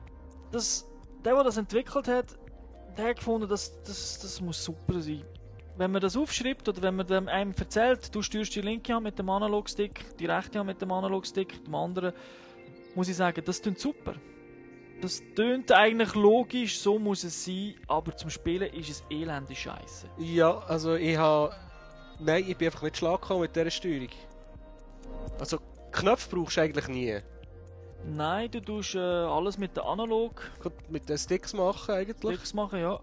das, 0.50 0.89
der, 1.24 1.35
der 1.35 1.44
das 1.44 1.56
entwickelt 1.56 2.09
hat, 2.09 2.26
der 2.96 3.09
hat 3.09 3.16
gefunden, 3.16 3.48
dass 3.48 3.83
das, 3.83 4.18
das 4.20 4.40
muss 4.40 4.62
super 4.64 5.00
sein. 5.00 5.24
Wenn 5.76 5.92
man 5.92 6.02
das 6.02 6.16
aufschreibt 6.16 6.68
oder 6.68 6.83
wenn 6.83 6.96
man 6.96 7.06
dem 7.06 7.28
einem 7.28 7.54
erzählt, 7.59 8.14
du 8.14 8.22
steuerst 8.22 8.54
die 8.54 8.61
linke 8.61 8.92
Hand 8.92 9.04
mit 9.04 9.18
dem 9.18 9.30
Analogstick, 9.30 10.16
die 10.18 10.26
rechte 10.26 10.59
Hand 10.59 10.66
mit 10.66 10.83
dem 10.83 10.92
Analogstick, 10.92 11.64
dem 11.64 11.74
anderen, 11.74 12.12
muss 12.94 13.09
ich 13.09 13.16
sagen, 13.16 13.42
das 13.44 13.62
klingt 13.62 13.78
super. 13.78 14.14
Das 15.00 15.22
tönt 15.35 15.72
eigentlich 15.72 16.14
logisch, 16.14 16.78
so 16.78 16.98
muss 16.98 17.24
es 17.24 17.44
sein, 17.44 17.74
aber 17.87 18.14
zum 18.14 18.28
Spielen 18.28 18.70
ist 18.74 18.90
es 18.90 19.04
elende 19.09 19.54
Scheiße. 19.54 20.09
Ja, 20.18 20.59
also 20.59 20.94
ich 20.94 21.16
habe... 21.16 21.54
Nein, 22.18 22.44
ich 22.46 22.56
bin 22.56 22.68
einfach 22.68 22.83
nicht 22.83 22.98
schlag 22.98 23.22
gekommen 23.22 23.40
mit 23.42 23.56
dieser 23.56 23.70
Steuerung. 23.70 24.11
Also, 25.38 25.59
Knöpfe 25.90 26.37
brauchst 26.37 26.59
du 26.59 26.61
eigentlich 26.61 26.88
nie. 26.88 27.18
Nein, 28.04 28.50
du 28.50 28.60
tust 28.60 28.94
äh, 28.94 28.98
alles 28.98 29.58
mit 29.58 29.76
den 29.76 29.84
Analog 29.84 30.42
Mit 30.88 31.08
den 31.08 31.18
Sticks 31.18 31.52
machen 31.52 31.94
eigentlich. 31.94 32.18
Klicks 32.18 32.54
machen, 32.54 32.80
ja. 32.80 32.98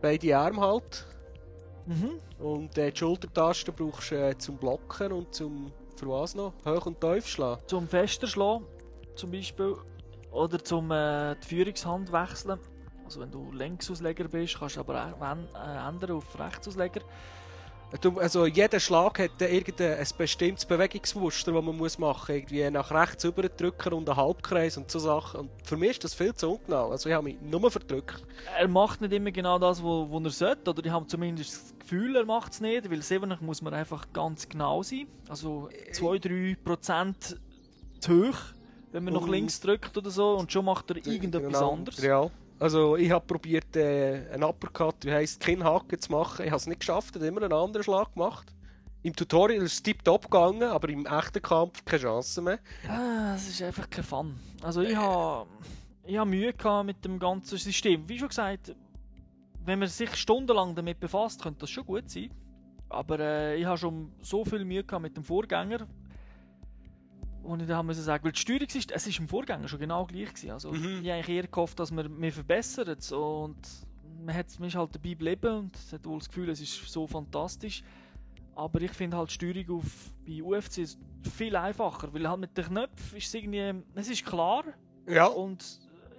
Beide 0.00 0.36
Arme 0.36 0.60
halt. 0.60 1.06
Mhm. 1.86 2.20
Und 2.38 2.76
äh, 2.78 2.90
die 2.90 2.96
Schultertasten 2.98 3.74
brauchst 3.74 4.10
du 4.10 4.14
äh, 4.16 4.38
zum 4.38 4.56
Blocken 4.56 5.12
und 5.12 5.34
zum... 5.34 5.72
Für 5.96 6.08
was 6.08 6.34
noch? 6.34 6.52
Hoch 6.66 6.86
und 6.86 7.00
tief 7.00 7.26
schlagen. 7.26 7.62
zum 7.66 7.86
Fester 7.86 8.26
schlagen, 8.26 8.66
zum 9.14 9.30
Beispiel. 9.30 9.76
Oder 10.32 10.62
zum 10.62 10.90
äh, 10.90 11.36
die 11.36 11.46
Führungshand 11.46 12.10
wechseln. 12.10 12.58
Also 13.04 13.20
wenn 13.20 13.30
du 13.30 13.52
Linksausleger 13.52 14.26
bist, 14.26 14.58
kannst 14.58 14.76
du 14.76 14.80
aber 14.80 14.94
auch 14.94 15.22
äh, 15.22 15.88
ändern 15.88 16.12
auf 16.12 16.38
Rechtsausleger. 16.38 17.00
Also 18.18 18.46
jeder 18.46 18.80
Schlag 18.80 19.20
hat 19.20 19.40
irgendein 19.40 19.98
ein 19.98 20.06
bestimmtes 20.18 20.64
Bewegungsmuster, 20.64 21.52
das 21.52 21.64
man 21.64 21.76
muss 21.76 21.96
machen 21.96 22.34
muss. 22.34 22.36
Irgendwie 22.36 22.68
nach 22.70 22.90
rechts 22.90 23.22
überdrücken 23.22 23.92
und 23.92 24.08
einen 24.08 24.16
Halbkreis 24.16 24.76
und 24.76 24.90
so 24.90 24.98
Sachen. 24.98 25.40
Und 25.40 25.50
für 25.62 25.76
mich 25.76 25.90
ist 25.90 26.04
das 26.04 26.12
viel 26.12 26.34
zu 26.34 26.54
ungenau. 26.54 26.90
Also 26.90 27.08
ich 27.08 27.14
habe 27.14 27.24
mich 27.24 27.40
nur 27.40 27.70
verdrückt. 27.70 28.24
Er 28.58 28.66
macht 28.66 29.00
nicht 29.00 29.12
immer 29.12 29.30
genau 29.30 29.60
das, 29.60 29.80
wo, 29.80 30.10
wo 30.10 30.18
er 30.18 30.30
sollte. 30.30 30.70
Oder 30.70 30.84
ich 30.84 30.90
habe 30.90 31.06
zumindest 31.06 31.54
das 31.54 31.78
Gefühl, 31.78 32.16
er 32.16 32.24
macht 32.24 32.52
es 32.52 32.60
nicht. 32.60 32.90
Weil 32.90 33.00
7 33.00 33.38
muss 33.40 33.62
man 33.62 33.74
einfach 33.74 34.06
ganz 34.12 34.48
genau 34.48 34.82
sein. 34.82 35.06
Also 35.28 35.68
2-3% 35.92 37.36
zu 38.00 38.28
hoch, 38.28 38.38
wenn 38.90 39.04
man 39.04 39.14
nach 39.14 39.28
links 39.28 39.60
drückt 39.60 39.96
oder 39.96 40.10
so. 40.10 40.34
Und 40.34 40.50
schon 40.50 40.64
macht 40.64 40.90
er 40.90 40.96
irgendetwas 40.96 41.52
Genau, 41.52 41.72
anderes. 41.72 42.02
Ja. 42.02 42.28
Also 42.64 42.96
ich 42.96 43.10
habe 43.10 43.26
probiert, 43.26 43.76
äh, 43.76 44.26
einen 44.32 44.42
Uppercut, 44.42 45.04
wie 45.04 45.12
heisst 45.12 45.38
Kinnhaken 45.38 46.00
zu 46.00 46.10
machen. 46.10 46.46
Ich 46.46 46.50
habe 46.50 46.56
es 46.56 46.66
nicht 46.66 46.80
geschafft, 46.80 47.10
ich 47.10 47.16
habe 47.16 47.26
immer 47.26 47.42
einen 47.42 47.52
anderen 47.52 47.84
Schlag 47.84 48.14
gemacht. 48.14 48.54
Im 49.02 49.14
Tutorial 49.14 49.62
ist 49.62 49.74
es 49.74 49.82
tiptop 49.82 50.30
gegangen, 50.30 50.62
aber 50.62 50.88
im 50.88 51.04
echten 51.04 51.42
Kampf 51.42 51.84
keine 51.84 52.00
Chance 52.00 52.40
mehr. 52.40 52.58
Ah, 52.88 53.34
Es 53.34 53.46
ist 53.50 53.60
einfach 53.60 53.90
kein 53.90 54.02
Fun. 54.02 54.34
Also 54.62 54.80
ich 54.80 54.96
habe 54.96 55.46
ich 56.06 56.16
hab 56.16 56.26
Mühe 56.26 56.54
gehabt 56.54 56.86
mit 56.86 57.04
dem 57.04 57.18
ganzen 57.18 57.58
System. 57.58 58.08
Wie 58.08 58.18
schon 58.18 58.28
gesagt, 58.28 58.74
wenn 59.66 59.78
man 59.78 59.88
sich 59.88 60.14
stundenlang 60.16 60.74
damit 60.74 60.98
befasst, 60.98 61.42
könnte 61.42 61.60
das 61.60 61.70
schon 61.70 61.84
gut 61.84 62.08
sein. 62.08 62.30
Aber 62.88 63.20
äh, 63.20 63.56
ich 63.56 63.66
habe 63.66 63.76
schon 63.76 64.10
so 64.22 64.42
viel 64.42 64.64
Mühe 64.64 64.84
gehabt 64.84 65.02
mit 65.02 65.14
dem 65.14 65.22
Vorgänger. 65.22 65.86
Und 67.44 67.60
ich 67.60 67.68
da 67.68 67.76
haben 67.76 67.86
müssen 67.86 68.02
sagen, 68.02 68.24
weil 68.24 68.32
die 68.32 68.38
Steuerung 68.40 68.68
ist, 68.74 68.90
es 68.90 69.06
ist 69.06 69.18
im 69.18 69.28
Vorgänger 69.28 69.68
schon 69.68 69.78
genau 69.78 70.06
gleich 70.06 70.28
gewesen. 70.32 70.50
Also 70.50 70.72
Mhm. 70.72 71.00
ich 71.02 71.10
habe 71.10 71.32
eher 71.32 71.46
gehofft, 71.46 71.78
dass 71.78 71.90
wir 71.94 72.08
mir 72.08 72.32
verbessern 72.32 72.96
und 73.12 73.56
man, 74.24 74.34
hat, 74.34 74.46
man 74.58 74.68
ist 74.68 74.76
halt 74.76 74.94
dabei 74.94 75.10
geblieben 75.10 75.54
und 75.58 75.78
hat 75.92 76.06
wohl 76.06 76.18
das 76.18 76.28
Gefühl, 76.28 76.48
es 76.48 76.60
ist 76.60 76.90
so 76.90 77.06
fantastisch. 77.06 77.82
Aber 78.56 78.80
ich 78.80 78.92
finde 78.92 79.16
halt 79.16 79.28
die 79.30 79.34
Steuerung 79.34 79.78
auf, 79.80 80.10
bei 80.26 80.42
UFC 80.42 80.78
ist 80.78 80.98
viel 81.36 81.54
einfacher, 81.56 82.12
weil 82.14 82.26
halt 82.28 82.40
mit 82.40 82.56
den 82.56 82.64
Knöpfen 82.64 83.18
ist 83.18 83.26
es 83.26 83.34
irgendwie, 83.34 83.82
es 83.94 84.08
ist 84.08 84.24
klar 84.24 84.64
Ja. 85.06 85.26
und 85.26 85.62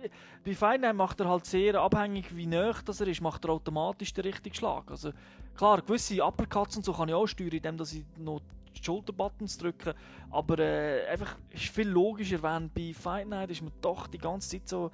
äh, 0.04 0.10
bei 0.44 0.54
Feinheim 0.54 0.98
macht 0.98 1.20
er 1.22 1.30
halt 1.30 1.46
sehr 1.46 1.80
abhängig, 1.82 2.36
wie 2.36 2.46
nah 2.46 2.74
das 2.86 3.00
er 3.02 3.08
ist, 3.08 3.22
macht 3.22 3.46
er 3.46 3.52
automatisch 3.52 4.14
den 4.14 4.26
richtigen 4.26 4.54
Schlag. 4.56 4.92
Also 4.92 5.12
klar, 5.56 5.82
gewisse 5.82 6.22
Uppercuts 6.24 6.76
und 6.78 6.84
so 6.86 6.92
kann 6.94 7.08
ich 7.10 7.16
auch 7.16 7.26
steuern, 7.26 7.52
indem 7.54 7.78
dass 7.78 7.94
ich 7.94 8.04
noch 8.18 8.42
die 8.78 8.84
Schulterbuttons 8.84 9.58
drücke, 9.58 9.96
aber 10.30 10.60
äh, 10.60 11.08
einfach 11.08 11.38
ist 11.50 11.66
viel 11.66 11.88
logischer, 11.88 12.42
wenn 12.44 12.70
bei 12.70 12.94
Fight 12.94 13.28
Night 13.28 13.52
ist 13.52 13.62
man 13.62 13.72
doch 13.82 14.08
die 14.08 14.18
ganze 14.18 14.50
Zeit 14.50 14.68
so 14.68 14.92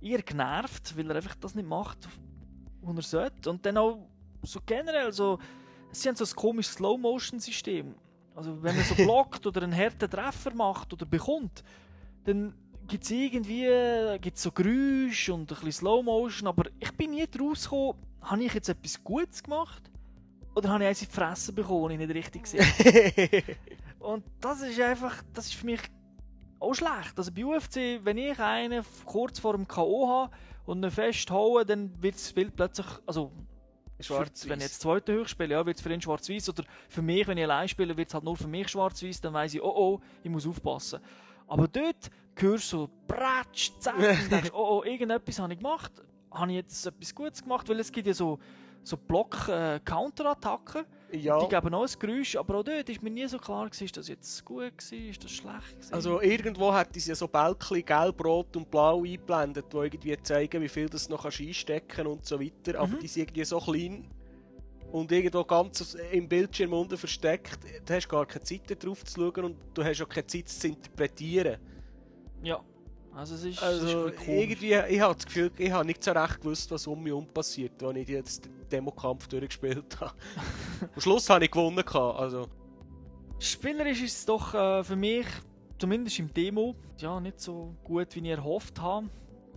eher 0.00 0.22
genervt, 0.22 0.96
weil 0.96 1.08
er 1.10 1.16
einfach 1.16 1.34
das 1.36 1.54
nicht 1.54 1.68
macht, 1.68 2.08
was 2.82 2.96
er 2.96 3.02
sollte. 3.02 3.50
Und 3.50 3.64
dann 3.64 3.76
auch 3.78 4.06
so 4.42 4.60
generell 4.64 5.12
so, 5.12 5.38
sie 5.90 6.08
haben 6.08 6.16
so 6.16 6.24
ein 6.24 6.36
komisches 6.36 6.74
Slow-Motion-System. 6.74 7.94
Also 8.34 8.62
wenn 8.62 8.76
man 8.76 8.84
so 8.84 8.94
blockt 8.96 9.46
oder 9.46 9.62
einen 9.62 9.76
harten 9.76 10.10
Treffer 10.10 10.54
macht 10.54 10.92
oder 10.92 11.06
bekommt, 11.06 11.64
dann 12.24 12.54
gibt 12.86 13.04
es 13.04 13.10
irgendwie 13.10 14.18
gibt's 14.20 14.42
so 14.42 14.52
Geräusche 14.52 15.34
und 15.34 15.42
ein 15.42 15.46
bisschen 15.46 15.72
Slow-Motion, 15.72 16.48
aber 16.48 16.64
ich 16.78 16.92
bin 16.92 17.10
nie 17.10 17.26
draus 17.26 17.64
gekommen, 17.64 17.98
habe 18.20 18.44
ich 18.44 18.54
jetzt 18.54 18.68
etwas 18.68 19.02
Gutes 19.02 19.42
gemacht? 19.42 19.90
Oder 20.56 20.70
habe 20.70 20.84
ich 20.84 20.88
eins 20.88 21.02
in 21.02 21.08
die 21.08 21.14
Fresse 21.14 21.52
bekommen, 21.52 21.90
ich 21.92 21.98
nicht 21.98 22.14
richtig 22.14 22.44
gesehen? 22.44 22.64
Und 24.00 24.24
das 24.40 24.62
ist 24.62 24.80
einfach, 24.80 25.22
das 25.34 25.46
ist 25.46 25.54
für 25.54 25.66
mich 25.66 25.80
auch 26.58 26.72
schlecht. 26.74 27.12
Also 27.16 27.30
bei 27.30 27.44
UFC, 27.44 28.00
wenn 28.02 28.16
ich 28.16 28.38
einen 28.40 28.82
kurz 29.04 29.38
vor 29.38 29.52
dem 29.52 29.68
K.O. 29.68 30.08
habe 30.08 30.34
und 30.64 30.82
ihn 30.82 30.90
festhaue, 30.90 31.66
dann 31.66 31.90
wird 32.02 32.14
es 32.14 32.32
plötzlich, 32.32 32.86
also 33.06 33.30
für- 34.00 34.26
wenn 34.48 34.58
ich 34.58 34.64
jetzt 34.64 34.80
zweite 34.80 35.20
Hoch 35.20 35.28
spiele, 35.28 35.54
ja, 35.54 35.66
wird 35.66 35.76
es 35.76 35.82
für 35.82 35.92
ihn 35.92 36.00
schwarz-weiß. 36.00 36.48
Oder 36.48 36.64
für 36.88 37.02
mich, 37.02 37.26
wenn 37.26 37.36
ich 37.36 37.44
allein 37.44 37.68
spiele, 37.68 37.94
wird 37.96 38.08
es 38.08 38.14
halt 38.14 38.24
nur 38.24 38.36
für 38.36 38.48
mich 38.48 38.68
schwarz-weiß. 38.68 39.20
Dann 39.20 39.34
weiss 39.34 39.52
ich, 39.54 39.62
oh 39.62 39.74
oh, 39.76 40.00
ich 40.22 40.30
muss 40.30 40.46
aufpassen. 40.46 41.00
Aber 41.46 41.68
dort 41.68 42.10
hörst 42.36 42.72
du 42.72 42.76
so 42.78 42.90
Bratsch, 43.06 43.72
Zack, 43.78 43.96
und 44.22 44.32
denkst, 44.32 44.50
oh 44.54 44.78
oh, 44.80 44.82
irgendetwas 44.84 45.38
habe 45.38 45.52
ich 45.52 45.58
gemacht. 45.58 45.92
Habe 46.30 46.50
ich 46.50 46.56
jetzt 46.56 46.86
etwas 46.86 47.14
Gutes 47.14 47.42
gemacht? 47.42 47.68
Weil 47.68 47.80
es 47.80 47.92
gibt 47.92 48.06
ja 48.06 48.14
so, 48.14 48.38
so 48.86 48.96
Block-Counter-Attacken. 48.96 50.84
ja. 51.12 51.38
Die 51.40 51.48
geben 51.48 51.74
auch 51.74 51.82
ein 51.86 51.98
Geräusch, 51.98 52.36
aber 52.36 52.56
auch 52.56 52.62
dort 52.62 52.88
ist 52.88 53.02
mir 53.02 53.10
nie 53.10 53.26
so 53.26 53.38
klar, 53.38 53.66
gewesen, 53.66 53.84
ist 53.84 53.96
das 53.96 54.08
jetzt 54.08 54.44
gut 54.44 54.78
gewesen, 54.78 55.08
ist 55.10 55.24
das 55.24 55.30
schlecht 55.32 55.72
gewesen. 55.74 55.94
Also 55.94 56.20
irgendwo 56.20 56.72
hat 56.72 56.94
sie 56.94 57.08
ja 57.08 57.14
so 57.16 57.26
Bälkchen 57.28 57.84
gelb, 57.84 58.24
rot 58.24 58.56
und 58.56 58.70
blau 58.70 59.02
eingeblendet, 59.02 59.72
die 59.72 59.76
irgendwie 59.76 60.16
zeigen, 60.22 60.62
wie 60.62 60.68
viel 60.68 60.88
das 60.88 61.08
noch 61.08 61.22
kannst 61.22 61.40
einstecken 61.40 62.06
und 62.06 62.24
so 62.26 62.40
weiter. 62.40 62.78
Aber 62.78 62.94
Mhm. 62.94 62.98
die 63.00 63.08
sind 63.08 63.22
irgendwie 63.22 63.44
so 63.44 63.58
klein 63.58 64.08
und 64.92 65.10
irgendwo 65.10 65.42
ganz 65.44 65.94
im 66.12 66.28
Bildschirm 66.28 66.72
unten 66.72 66.96
versteckt. 66.96 67.58
Du 67.84 67.92
hast 67.94 68.08
gar 68.08 68.24
keine 68.26 68.44
Zeit 68.44 68.84
drauf 68.84 69.04
zu 69.04 69.20
schauen 69.20 69.44
und 69.46 69.56
du 69.74 69.82
hast 69.84 70.00
auch 70.02 70.08
keine 70.08 70.26
Zeit 70.26 70.48
zu 70.48 70.68
interpretieren. 70.68 71.58
ja, 72.42 72.60
Also 73.16 73.34
es 73.34 73.44
ist, 73.44 73.62
Also 73.62 73.86
es 73.86 74.12
ist 74.12 74.16
komisch. 74.26 74.28
irgendwie, 74.28 74.74
ich 74.94 75.00
habe 75.00 75.14
das 75.14 75.24
Gefühl, 75.24 75.50
ich 75.56 75.70
habe 75.70 75.86
nicht 75.86 76.04
so 76.04 76.12
recht 76.12 76.38
gewusst, 76.38 76.70
was 76.70 76.86
um 76.86 77.02
mich 77.02 77.12
herum 77.12 77.26
passiert, 77.26 77.82
als 77.82 77.96
ich 77.96 78.08
jetzt 78.08 78.44
den 78.44 78.68
Demokampf 78.70 79.26
durchgespielt 79.26 79.98
habe. 79.98 80.12
Am 80.94 81.00
Schluss 81.00 81.30
habe 81.30 81.46
ich 81.46 81.50
gewonnen. 81.50 81.82
Also, 81.82 82.46
Spielerisch 83.38 84.02
ist 84.02 84.18
es 84.18 84.26
doch 84.26 84.52
äh, 84.52 84.84
für 84.84 84.96
mich, 84.96 85.26
zumindest 85.78 86.18
im 86.18 86.32
Demo, 86.32 86.74
ja, 86.98 87.18
nicht 87.18 87.40
so 87.40 87.74
gut, 87.84 88.14
wie 88.14 88.20
ich 88.20 88.26
erhofft 88.26 88.78
habe. 88.82 89.08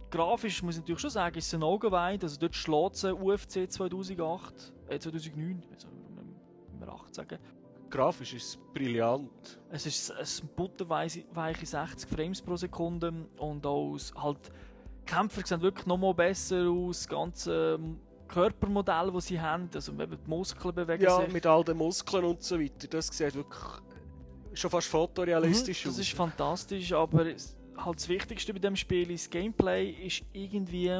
Grafisch 0.10 0.64
muss 0.64 0.76
ich 0.76 0.82
natürlich 0.82 1.02
schon 1.02 1.10
sagen, 1.10 1.38
ist 1.38 1.48
es 1.48 1.54
ein 1.54 1.62
Augenweid. 1.64 2.24
Also 2.24 2.40
dort 2.40 2.56
schlägt 2.56 2.96
es 2.96 3.04
UFC 3.04 3.70
2008, 3.70 4.74
äh 4.88 5.00
2009, 5.00 5.64
also 5.74 5.88
wenn 6.16 6.80
wir 6.80 6.94
8 6.94 7.14
sagen. 7.14 7.38
Grafisch 7.90 8.34
ist 8.34 8.46
es 8.50 8.58
brillant. 8.74 9.60
Es 9.70 9.86
ist 9.86 10.12
ein 10.12 10.50
butterweiche 10.56 11.24
60 11.66 12.10
Frames 12.10 12.42
pro 12.42 12.56
Sekunde 12.56 13.14
und 13.38 13.66
auch 13.66 13.94
das- 13.94 14.14
halt, 14.16 14.38
die 15.02 15.06
Kämpfer 15.12 15.42
sehen 15.46 15.62
wirklich 15.62 15.86
noch 15.88 15.98
mal 15.98 16.14
besser 16.14 16.68
aus, 16.70 17.00
das 17.00 17.08
ganze 17.10 17.76
ähm, 17.80 17.98
Körpermodell, 18.28 19.12
das 19.12 19.26
sie 19.26 19.40
haben, 19.42 19.70
also 19.74 19.92
die 19.92 20.06
Muskeln 20.28 20.76
bewegen 20.76 21.04
Ja, 21.04 21.22
sich. 21.24 21.34
mit 21.34 21.46
all 21.48 21.64
den 21.64 21.78
Muskeln 21.78 22.24
und 22.26 22.44
so 22.44 22.60
weiter. 22.60 22.88
Das 22.88 23.08
sieht 23.08 23.34
wirklich 23.34 23.64
schon 24.54 24.70
fast 24.70 24.88
fotorealistisch 24.88 25.86
Mhm, 25.86 25.90
Das 25.90 25.96
aus. 25.96 26.00
ist 26.02 26.14
fantastisch, 26.16 26.94
aber 26.94 27.26
halt 27.26 27.96
das 27.98 28.08
Wichtigste 28.10 28.54
bei 28.54 28.60
dem 28.60 28.76
Spiel 28.76 29.10
ist, 29.12 29.26
das 29.26 29.30
Gameplay 29.32 29.90
ist 29.90 30.24
irgendwie 30.34 30.92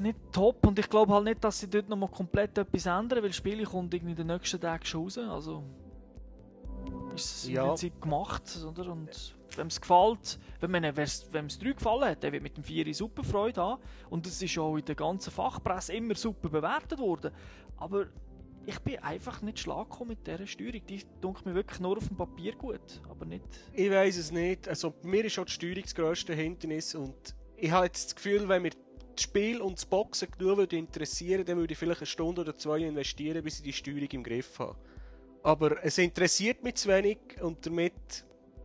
nicht 0.00 0.16
top 0.32 0.66
und 0.66 0.78
ich 0.78 0.88
glaube 0.88 1.12
halt 1.12 1.24
nicht, 1.24 1.44
dass 1.44 1.60
sie 1.60 1.68
dort 1.68 1.88
nochmal 1.88 2.08
komplett 2.08 2.56
etwas 2.58 2.86
ändern, 2.86 3.22
weil 3.22 3.28
das 3.28 3.36
Spiel 3.36 3.62
kommt 3.64 3.92
irgendwie 3.94 4.12
in 4.12 4.16
den 4.16 4.26
nächsten 4.28 4.60
Tagen 4.60 4.84
schon 4.84 5.02
raus, 5.04 5.18
also 5.18 5.62
ist 7.16 7.36
es 7.36 7.48
im 7.48 7.54
Ja. 7.54 7.66
Prinzip 7.66 8.00
gemacht, 8.00 8.42
oder? 8.64 8.92
Und 8.92 9.34
wenn 9.56 9.66
es 9.68 9.80
gefällt, 9.80 10.38
wenn 10.60 10.84
es 10.84 11.58
3 11.58 11.72
gefallen 11.72 12.04
hat, 12.10 12.22
der 12.22 12.32
wird 12.32 12.42
mit 12.42 12.56
dem 12.56 12.64
4 12.64 12.94
super 12.94 13.24
Freude 13.24 13.60
haben 13.60 13.82
und 14.10 14.26
es 14.26 14.40
ist 14.42 14.58
auch 14.58 14.76
in 14.76 14.84
der 14.84 14.94
ganzen 14.94 15.30
Fachpresse 15.30 15.94
immer 15.94 16.14
super 16.14 16.48
bewertet 16.48 16.98
worden, 16.98 17.32
aber 17.76 18.06
ich 18.68 18.78
bin 18.80 18.98
einfach 18.98 19.42
nicht 19.42 19.60
schlag 19.60 19.88
gekommen 19.88 20.10
mit 20.10 20.26
dieser 20.26 20.44
Steuerung. 20.46 20.84
Die 20.88 21.00
dunkelt 21.20 21.46
mir 21.46 21.54
wirklich 21.54 21.78
nur 21.78 21.96
auf 21.96 22.08
dem 22.08 22.16
Papier 22.16 22.52
gut, 22.56 23.00
aber 23.08 23.24
nicht 23.24 23.44
Ich 23.72 23.88
weiß 23.90 24.16
es 24.16 24.32
nicht. 24.32 24.68
Also, 24.68 24.92
mir 25.02 25.24
ist 25.24 25.34
schon 25.34 25.46
die 25.46 25.52
Steuerung 25.52 25.82
das 25.82 25.94
grösste 25.94 26.34
Hindernis 26.34 26.94
und 26.96 27.14
ich 27.56 27.70
habe 27.70 27.86
jetzt 27.86 28.06
das 28.06 28.16
Gefühl, 28.16 28.48
wenn 28.48 28.62
mir 28.62 28.70
das 28.70 29.22
Spiel 29.22 29.60
und 29.60 29.78
das 29.78 29.86
Boxen 29.86 30.28
genug 30.36 30.58
würde 30.58 30.76
interessieren, 30.76 31.44
dann 31.44 31.56
würde 31.58 31.72
ich 31.72 31.78
vielleicht 31.78 32.00
eine 32.00 32.06
Stunde 32.06 32.40
oder 32.40 32.56
zwei 32.56 32.80
investieren, 32.80 33.42
bis 33.44 33.58
ich 33.58 33.62
die 33.62 33.72
Steuerung 33.72 34.08
im 34.10 34.24
Griff 34.24 34.58
habe. 34.58 34.76
Aber 35.46 35.84
es 35.84 35.96
interessiert 35.98 36.64
mich 36.64 36.74
zu 36.74 36.88
wenig 36.88 37.18
und 37.40 37.64
damit 37.64 37.94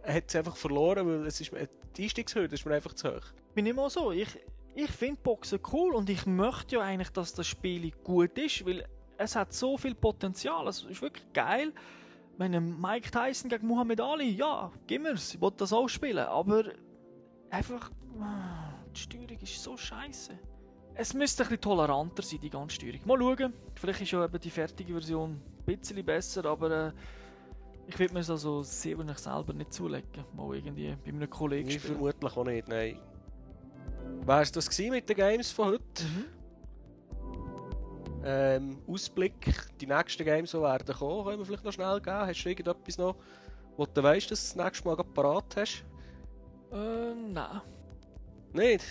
hat 0.04 0.24
es 0.28 0.36
einfach 0.36 0.56
verloren, 0.56 1.06
weil 1.06 1.28
es 1.28 1.40
ist, 1.40 1.52
die 1.96 2.04
Einstiegshürde 2.04 2.56
ist 2.56 2.66
mir 2.66 2.74
einfach 2.74 2.96
zu 2.96 3.08
hoch. 3.08 3.22
bin 3.54 3.68
immer 3.68 3.88
so. 3.92 4.12
Ich, 4.12 4.40
ich 4.74 4.90
finde 4.90 5.22
Boxen 5.22 5.60
cool 5.72 5.94
und 5.94 6.10
ich 6.10 6.26
möchte 6.26 6.78
ja 6.78 6.82
eigentlich, 6.82 7.12
dass 7.12 7.36
das 7.36 7.46
Spiel 7.46 7.92
gut 8.04 8.36
ist, 8.40 8.66
weil 8.66 8.84
es 9.20 9.36
hat 9.36 9.54
so 9.54 9.78
viel 9.78 9.94
Potenzial. 9.94 10.68
Es 10.68 10.82
ist 10.82 11.04
wirklich 11.04 11.32
geil. 11.34 11.72
Wenn 12.40 12.82
Mike 12.82 13.12
Tyson 13.12 13.52
gegen 13.52 13.68
Muhammad 13.68 14.02
Ali, 14.02 14.32
ja, 14.32 14.72
gib 14.88 15.04
mir's, 15.04 15.36
ich 15.36 15.40
will 15.40 15.52
das 15.56 15.72
auch 15.72 15.88
spielen, 15.88 16.26
aber 16.26 16.64
einfach, 17.52 17.92
die 18.96 19.00
Steuerung 19.00 19.38
ist 19.40 19.62
so 19.62 19.78
scheiße. 19.78 20.32
Es 20.96 21.14
müsste 21.14 21.44
ein 21.44 21.50
bisschen 21.50 21.62
toleranter 21.62 22.24
sein, 22.24 22.40
die 22.42 22.50
ganze 22.50 22.74
Steuerung. 22.74 23.02
Mal 23.06 23.20
schauen, 23.20 23.54
vielleicht 23.76 24.02
ist 24.02 24.12
ja 24.12 24.26
eben 24.26 24.40
die 24.40 24.50
fertige 24.50 24.94
Version 24.94 25.40
ein 25.68 25.78
bisschen 25.78 26.06
besser, 26.06 26.46
aber 26.46 26.88
äh, 26.88 26.92
ich 27.88 27.98
würde 28.00 28.14
mir 28.14 28.20
es 28.22 28.30
also 28.30 28.64
sehr 28.64 28.98
wahrscheinlich 28.98 29.18
selber 29.20 29.54
nicht 29.54 29.74
zulegen. 29.74 30.24
Mal 30.36 30.56
irgendwie 30.56 30.96
bei 31.04 31.10
einem 31.10 31.30
Kollegen 31.30 31.70
Ich 31.70 31.80
spielen. 31.80 31.96
vermutlich 31.96 32.38
auch 32.38 32.46
nicht, 32.46 32.68
nein. 32.68 33.00
Wär's 34.26 34.52
das 34.52 34.70
gewesen 34.70 34.92
mit 34.92 35.10
den 35.10 35.16
Games 35.16 35.52
von 35.52 35.70
heute? 35.70 36.04
Mhm. 36.04 36.26
Ähm, 38.24 38.78
Ausblick, 38.88 39.56
die 39.80 39.88
nächsten 39.88 40.24
Games, 40.24 40.52
die 40.52 40.62
werden 40.62 40.96
kommen, 40.96 41.26
können 41.26 41.40
wir 41.40 41.46
vielleicht 41.46 41.64
noch 41.64 41.72
schnell 41.74 42.00
geben. 42.00 42.16
Hast 42.28 42.44
du 42.44 42.50
irgendetwas 42.50 42.98
noch, 43.00 43.16
wo 43.78 43.86
du 43.86 44.04
weißt, 44.04 44.30
dass 44.30 44.54
du 44.54 44.58
das 44.60 44.66
nächste 44.66 44.88
Mal 44.88 44.96
parat 44.98 45.56
hast? 45.58 45.84
Äh, 46.72 47.14
nein. 47.16 47.62
Nicht? 48.54 48.86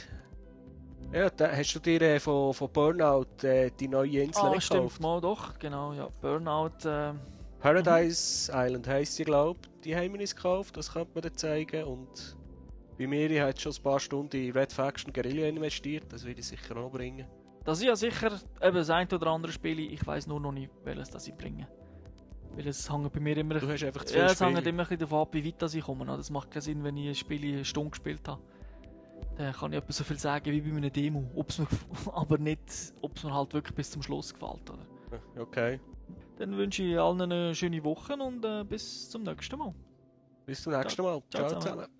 Ja, 1.12 1.28
da 1.28 1.50
hast 1.50 1.74
du 1.74 1.80
dir 1.80 2.00
äh, 2.02 2.20
von, 2.20 2.54
von 2.54 2.70
Burnout 2.72 3.26
äh, 3.42 3.70
die 3.78 3.88
neue 3.88 4.22
Insel 4.22 4.44
Ah, 4.44 4.50
nicht 4.50 4.64
stimmt, 4.64 4.82
gekauft? 4.82 5.00
mal 5.00 5.20
doch, 5.20 5.58
genau, 5.58 5.92
ja. 5.92 6.08
Burnout, 6.20 6.86
äh, 6.88 7.12
Paradise 7.58 8.50
Island 8.54 8.86
heisst 8.86 9.16
sie, 9.16 9.24
glaube 9.24 9.58
ich. 9.62 9.80
Die 9.82 9.96
haben 9.96 10.12
wir 10.12 10.20
uns 10.20 10.34
gekauft, 10.34 10.76
das 10.76 10.92
könnte 10.92 11.10
man 11.14 11.22
dir 11.22 11.32
zeigen. 11.32 11.84
Und 11.84 12.36
bei 12.96 13.06
mir, 13.06 13.30
ich 13.30 13.40
habe 13.40 13.58
schon 13.58 13.72
ein 13.72 13.82
paar 13.82 13.98
Stunden 14.00 14.36
in 14.36 14.52
Red 14.52 14.72
Faction 14.72 15.12
Guerilla 15.12 15.46
investiert, 15.46 16.04
das 16.12 16.24
will 16.24 16.38
ich 16.38 16.46
sicher 16.46 16.76
auch 16.76 16.90
bringen. 16.90 17.26
das 17.64 17.78
ist 17.78 17.84
ja 17.84 17.96
sicher 17.96 18.32
eben 18.62 18.76
das 18.76 18.90
ein 18.90 19.08
oder 19.12 19.26
andere 19.28 19.52
Spiel, 19.52 19.80
ich 19.92 20.06
weiß 20.06 20.26
nur 20.28 20.40
noch 20.40 20.52
nicht, 20.52 20.70
welches 20.84 21.10
das 21.10 21.26
ich 21.26 21.34
bringe. 21.34 21.66
Weil 22.54 22.66
es 22.68 22.90
hängt 22.90 23.12
bei 23.12 23.20
mir 23.20 23.36
immer... 23.36 23.58
Du 23.58 23.68
hast 23.68 23.82
einfach 23.84 24.04
zu 24.04 24.12
viel 24.14 24.22
ja, 24.22 24.28
es 24.30 24.40
hängt 24.40 24.58
immer 24.66 24.82
ein 24.82 24.88
bisschen 24.88 24.98
davon 24.98 25.20
ab, 25.20 25.28
wie 25.32 25.44
weit 25.46 25.60
das 25.62 25.74
ich 25.74 25.84
komme. 25.84 26.04
Das 26.04 26.30
macht 26.30 26.50
keinen 26.50 26.62
Sinn, 26.62 26.82
wenn 26.84 26.96
ich 26.96 27.08
ein 27.08 27.14
Spiel 27.14 27.42
eine 27.54 27.64
Stunde 27.64 27.90
gespielt 27.90 28.26
habe. 28.26 28.40
Dann 29.40 29.55
kann 29.55 29.72
ich 29.72 29.79
etwa 29.79 29.90
so 29.90 30.05
viel 30.05 30.18
sagen 30.18 30.53
wie 30.53 30.61
bei 30.61 30.76
einer 30.76 30.90
Demo. 30.90 31.31
Ob's 31.35 31.59
mir, 31.59 31.66
aber 32.12 32.37
nicht, 32.37 32.61
ob 33.00 33.16
es 33.16 33.24
mir 33.24 33.33
halt 33.33 33.55
wirklich 33.55 33.74
bis 33.74 33.90
zum 33.90 34.03
Schluss 34.03 34.35
gefällt. 34.35 34.68
Oder? 34.68 34.83
Okay. 35.40 35.81
Dann 36.37 36.59
wünsche 36.59 36.83
ich 36.83 36.98
allen 36.98 37.22
eine 37.22 37.55
schöne 37.55 37.83
Woche 37.83 38.12
und 38.16 38.44
äh, 38.44 38.64
bis 38.64 39.09
zum 39.09 39.22
nächsten 39.22 39.59
Mal. 39.59 39.74
Bis 40.44 40.62
zum 40.62 40.74
nächsten 40.74 41.03
Mal. 41.03 41.22
Ciao 41.31 41.48
Ciao 41.48 41.59
zusammen. 41.59 41.62
zusammen. 41.62 41.99